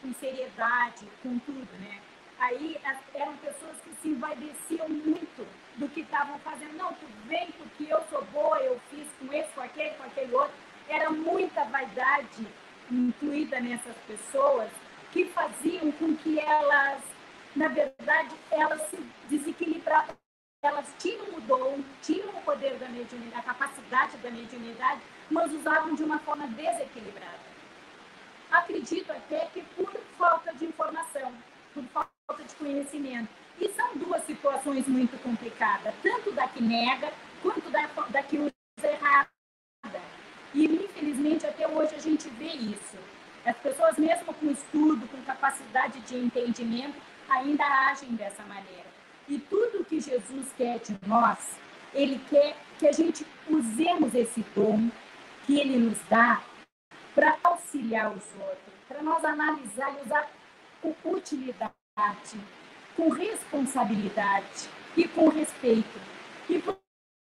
[0.03, 2.01] com seriedade, com tudo, né?
[2.39, 2.81] Aí
[3.15, 6.77] eram pessoas que se envaideciam muito do que estavam fazendo.
[6.77, 10.33] Não, tu vem porque eu sou boa, eu fiz com esse, com aquele, com aquele
[10.35, 10.55] outro.
[10.89, 12.47] Era muita vaidade
[12.91, 14.71] incluída nessas pessoas
[15.13, 17.03] que faziam com que elas,
[17.57, 18.97] na verdade, elas se
[19.29, 20.17] desequilibravam.
[20.63, 25.95] Elas tinham o dom, tinham o poder da mediunidade, a capacidade da mediunidade, mas usavam
[25.95, 27.39] de uma forma desequilibrada.
[28.51, 31.33] Acredito até que por falta de informação,
[31.75, 33.29] por falta de conhecimento.
[33.59, 37.13] E são duas situações muito complicadas, tanto da que nega,
[37.43, 38.53] quanto da, da que usa
[38.83, 39.29] errada.
[40.55, 42.97] E, infelizmente, até hoje a gente vê isso.
[43.45, 48.87] As pessoas, mesmo com estudo, com capacidade de entendimento, ainda agem dessa maneira.
[49.27, 51.59] E tudo que Jesus quer de nós,
[51.95, 54.91] Ele quer que a gente usemos esse dom
[55.47, 56.43] que Ele nos dá
[57.15, 60.31] para auxiliar os outros, para nós analisar e usar
[60.81, 61.73] com utilidade,
[62.97, 66.01] com responsabilidade e com respeito.
[66.49, 66.63] E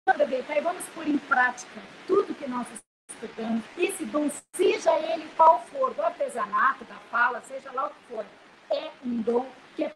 [0.08, 2.68] aproveitar e vamos pôr em prática tudo que nós
[3.10, 8.04] estudando, esse dom, seja ele qual for, do artesanato, da fala, seja lá o que
[8.08, 8.26] for,
[8.72, 9.94] é um dom que é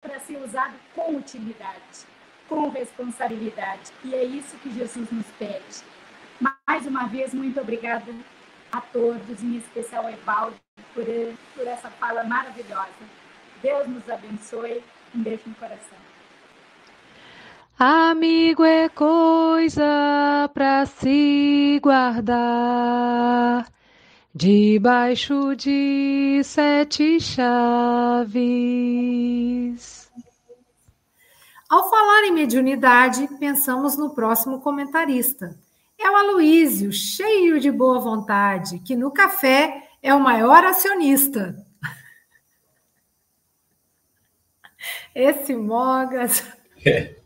[0.00, 2.06] para ser usado com utilidade,
[2.48, 3.92] com responsabilidade.
[4.04, 5.82] E é isso que Jesus nos pede.
[6.66, 8.12] Mais uma vez, muito obrigada
[8.70, 10.56] a todos, em especial a Evaldo,
[10.94, 11.04] por,
[11.54, 13.21] por essa fala maravilhosa.
[13.62, 14.82] Deus nos abençoe.
[15.14, 15.98] Um beijo no coração.
[17.78, 23.66] Amigo é coisa para se guardar
[24.34, 28.32] debaixo de sete chaves.
[31.68, 35.58] Ao falar em mediunidade, pensamos no próximo comentarista.
[35.98, 41.56] É o Aloísio, cheio de boa vontade, que no café é o maior acionista.
[45.14, 46.42] Esse Mogas.
[46.84, 47.16] É.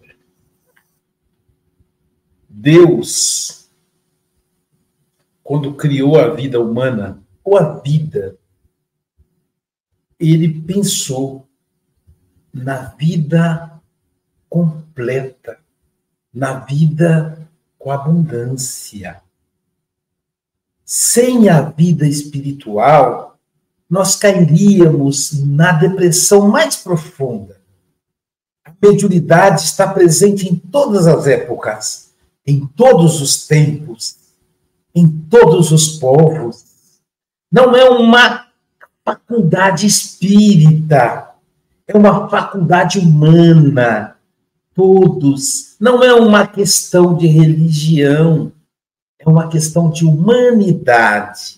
[2.48, 3.70] Deus,
[5.42, 8.36] quando criou a vida humana, ou a vida,
[10.18, 11.46] ele pensou
[12.52, 13.80] na vida
[14.48, 15.60] completa,
[16.32, 17.48] na vida
[17.78, 19.22] com abundância.
[20.84, 23.35] Sem a vida espiritual,
[23.88, 27.56] nós cairíamos na depressão mais profunda.
[28.64, 32.06] A mediunidade está presente em todas as épocas
[32.46, 34.16] em todos os tempos,
[34.94, 36.64] em todos os povos.
[37.50, 38.46] Não é uma
[39.04, 41.30] faculdade espírita,
[41.86, 44.14] é uma faculdade humana.
[44.74, 45.74] Todos.
[45.80, 48.52] Não é uma questão de religião,
[49.18, 51.55] é uma questão de humanidade.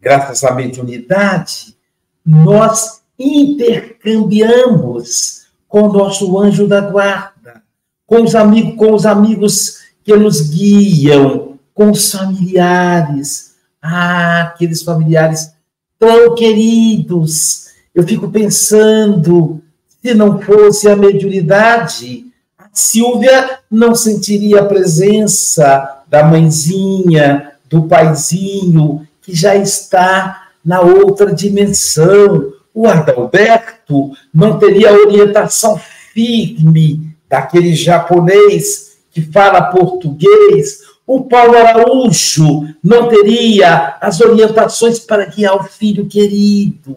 [0.00, 1.76] Graças à mediunidade,
[2.24, 7.62] nós intercambiamos com o nosso anjo da guarda,
[8.06, 13.54] com os amigos, com os amigos que nos guiam com os familiares.
[13.82, 15.52] Ah, aqueles familiares
[15.98, 17.66] tão queridos.
[17.94, 19.60] Eu fico pensando,
[20.02, 22.24] se não fosse a mediunidade,
[22.58, 31.34] a Silvia não sentiria a presença da mãezinha, do paizinho, que já está na outra
[31.34, 32.52] dimensão.
[32.72, 35.78] O Adalberto não teria a orientação
[36.14, 45.56] firme daquele japonês que fala português, o Paulo Araújo não teria as orientações para guiar
[45.56, 46.96] o filho querido.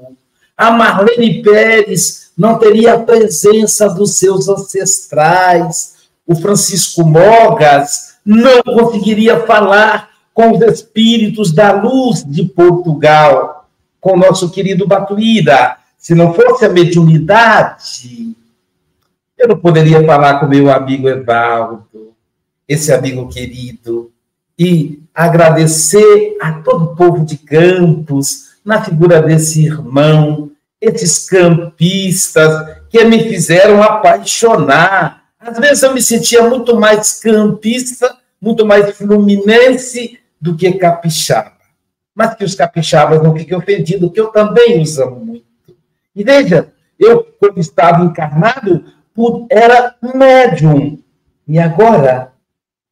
[0.57, 5.93] A Marlene Pérez não teria a presença dos seus ancestrais.
[6.25, 10.08] O Francisco Mogas não conseguiria falar
[10.39, 13.67] com os espíritos da luz de Portugal,
[13.99, 15.75] com nosso querido Batuíra.
[15.97, 18.37] Se não fosse a mediunidade,
[19.37, 22.13] eu não poderia falar com meu amigo Evaldo,
[22.65, 24.13] esse amigo querido,
[24.57, 33.03] e agradecer a todo o povo de Campos, na figura desse irmão, esses campistas que
[33.03, 35.21] me fizeram apaixonar.
[35.37, 41.53] Às vezes eu me sentia muito mais campista, muito mais fluminense do que capixaba.
[42.15, 45.45] Mas que os capixabas não fiquem ofendidos, que eu também os amo muito.
[46.15, 48.83] E veja, eu, quando estava encarnado,
[49.49, 50.99] era médium.
[51.47, 52.33] E agora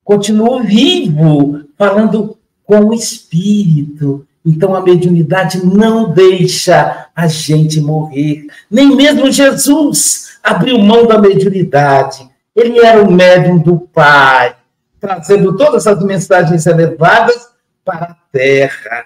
[0.04, 4.26] continuo vivo, falando com o espírito.
[4.46, 8.48] Então a mediunidade não deixa a gente morrer.
[8.72, 12.30] Nem mesmo Jesus abriu mão da mediunidade.
[12.56, 14.56] Ele era o médium do Pai,
[15.08, 17.50] trazendo todas as mensagens elevadas
[17.86, 19.06] para a terra.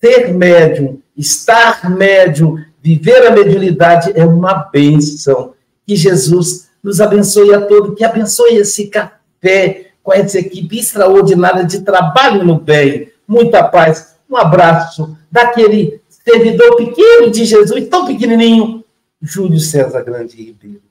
[0.00, 5.52] Ser médium, estar médium, viver a mediunidade é uma bênção.
[5.86, 11.82] Que Jesus nos abençoe a todos, que abençoe esse café com essa equipe extraordinária de
[11.82, 13.12] trabalho no bem.
[13.28, 14.16] Muita paz.
[14.30, 18.84] Um abraço daquele servidor pequeno de Jesus, tão pequenininho,
[19.20, 20.82] Júlio César Grande Ribeiro.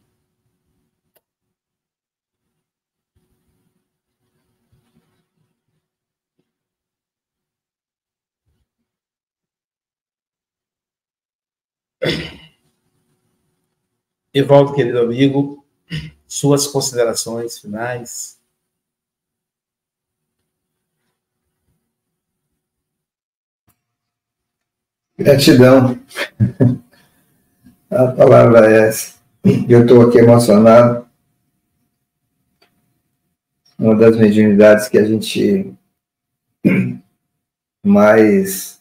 [14.34, 15.66] Evaldo, querido amigo,
[16.28, 18.38] suas considerações finais.
[25.18, 25.98] Gratidão.
[27.90, 29.16] A palavra é essa.
[29.70, 31.08] Eu estou aqui emocionado.
[33.80, 35.74] Uma das mediunidades que a gente
[37.86, 38.75] mais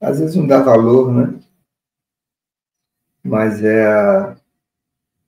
[0.00, 1.40] às vezes não dá valor, né?
[3.22, 4.36] Mas é a,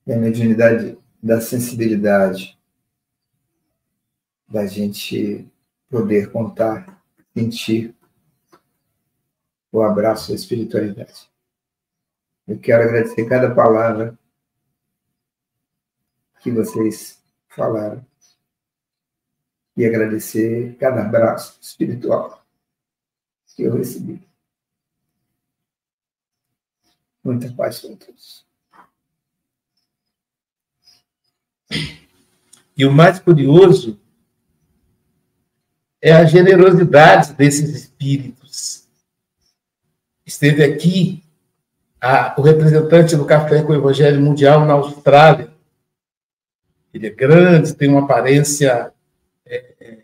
[0.07, 2.57] é a mediunidade da sensibilidade,
[4.47, 5.47] da gente
[5.89, 7.01] poder contar,
[7.33, 7.95] sentir
[9.71, 11.29] o abraço da espiritualidade.
[12.47, 14.17] Eu quero agradecer cada palavra
[16.39, 18.03] que vocês falaram
[19.77, 22.43] e agradecer cada abraço espiritual
[23.55, 24.30] que eu recebi.
[27.23, 28.45] Muita paz para todos.
[32.75, 33.99] E o mais curioso
[36.01, 38.81] é a generosidade desses espíritos
[40.31, 41.21] Esteve aqui
[41.99, 45.51] a, o representante do Café com o Evangelho Mundial na Austrália.
[46.93, 48.93] Ele é grande, tem uma aparência,
[49.45, 49.97] é, é,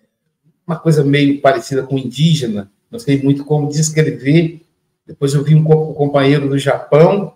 [0.67, 4.61] uma coisa meio parecida com indígena, não sei muito como descrever.
[5.07, 7.33] Depois eu vi um companheiro do Japão,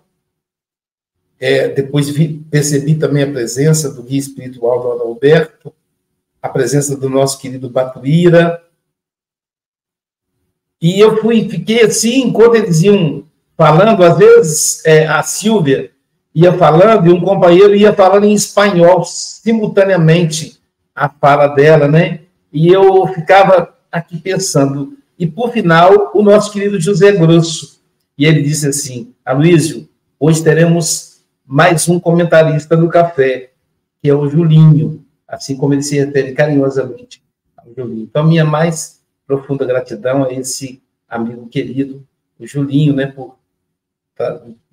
[1.40, 5.72] é, depois vi, percebi também a presença do guia espiritual do Adalberto,
[6.40, 8.62] a presença do nosso querido Batuíra,
[10.82, 13.24] e eu fui, fiquei assim, enquanto eles iam
[13.56, 15.92] falando, às vezes é, a Silvia
[16.34, 20.60] ia falando e um companheiro ia falando em espanhol simultaneamente
[20.92, 22.22] a fala dela, né?
[22.52, 24.98] E eu ficava aqui pensando.
[25.22, 27.80] E por final, o nosso querido José Grosso.
[28.18, 33.52] E ele disse assim: Aloysio, hoje teremos mais um comentarista do café,
[34.02, 37.22] que é o Julinho, assim como ele se refere carinhosamente
[37.56, 38.02] ao Julinho.
[38.02, 42.04] Então, minha mais profunda gratidão a esse amigo querido,
[42.36, 43.36] o Julinho, né, por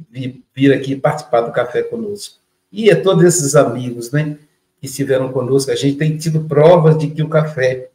[0.10, 2.40] vir, vir aqui participar do café conosco.
[2.72, 4.36] E a todos esses amigos, né,
[4.80, 7.92] que estiveram conosco, a gente tem tido provas de que o café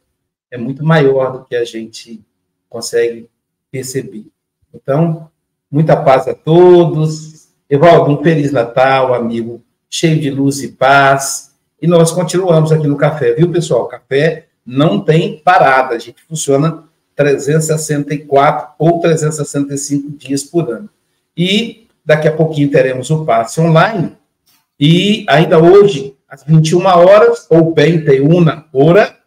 [0.49, 2.23] é muito maior do que a gente
[2.69, 3.29] consegue
[3.71, 4.25] perceber.
[4.73, 5.29] Então,
[5.71, 7.49] muita paz a todos.
[7.69, 11.55] Evaldo, um Feliz Natal, amigo, cheio de luz e paz.
[11.81, 13.87] E nós continuamos aqui no café, viu, pessoal?
[13.87, 16.83] Café não tem parada, a gente funciona
[17.15, 20.89] 364 ou 365 dias por ano.
[21.35, 24.15] E daqui a pouquinho teremos o passe online.
[24.79, 29.17] E ainda hoje, às 21 horas, ou 21 hora,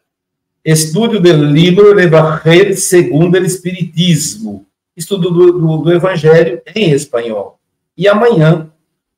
[0.65, 7.59] estudo do livro Evangelho segundo o Espiritismo, estudo do, do, do Evangelho em espanhol.
[7.97, 8.71] E amanhã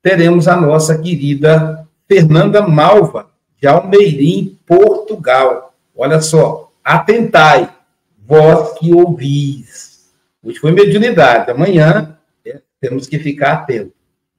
[0.03, 3.31] teremos a nossa querida Fernanda Malva,
[3.61, 5.75] de Almeirim, Portugal.
[5.95, 7.71] Olha só, atentai,
[8.27, 10.11] vós que ouvis.
[10.43, 13.93] Hoje foi mediunidade, amanhã é, temos que ficar atentos.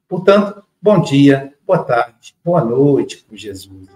[0.08, 3.88] Portanto, bom dia, boa tarde, boa noite com Jesus.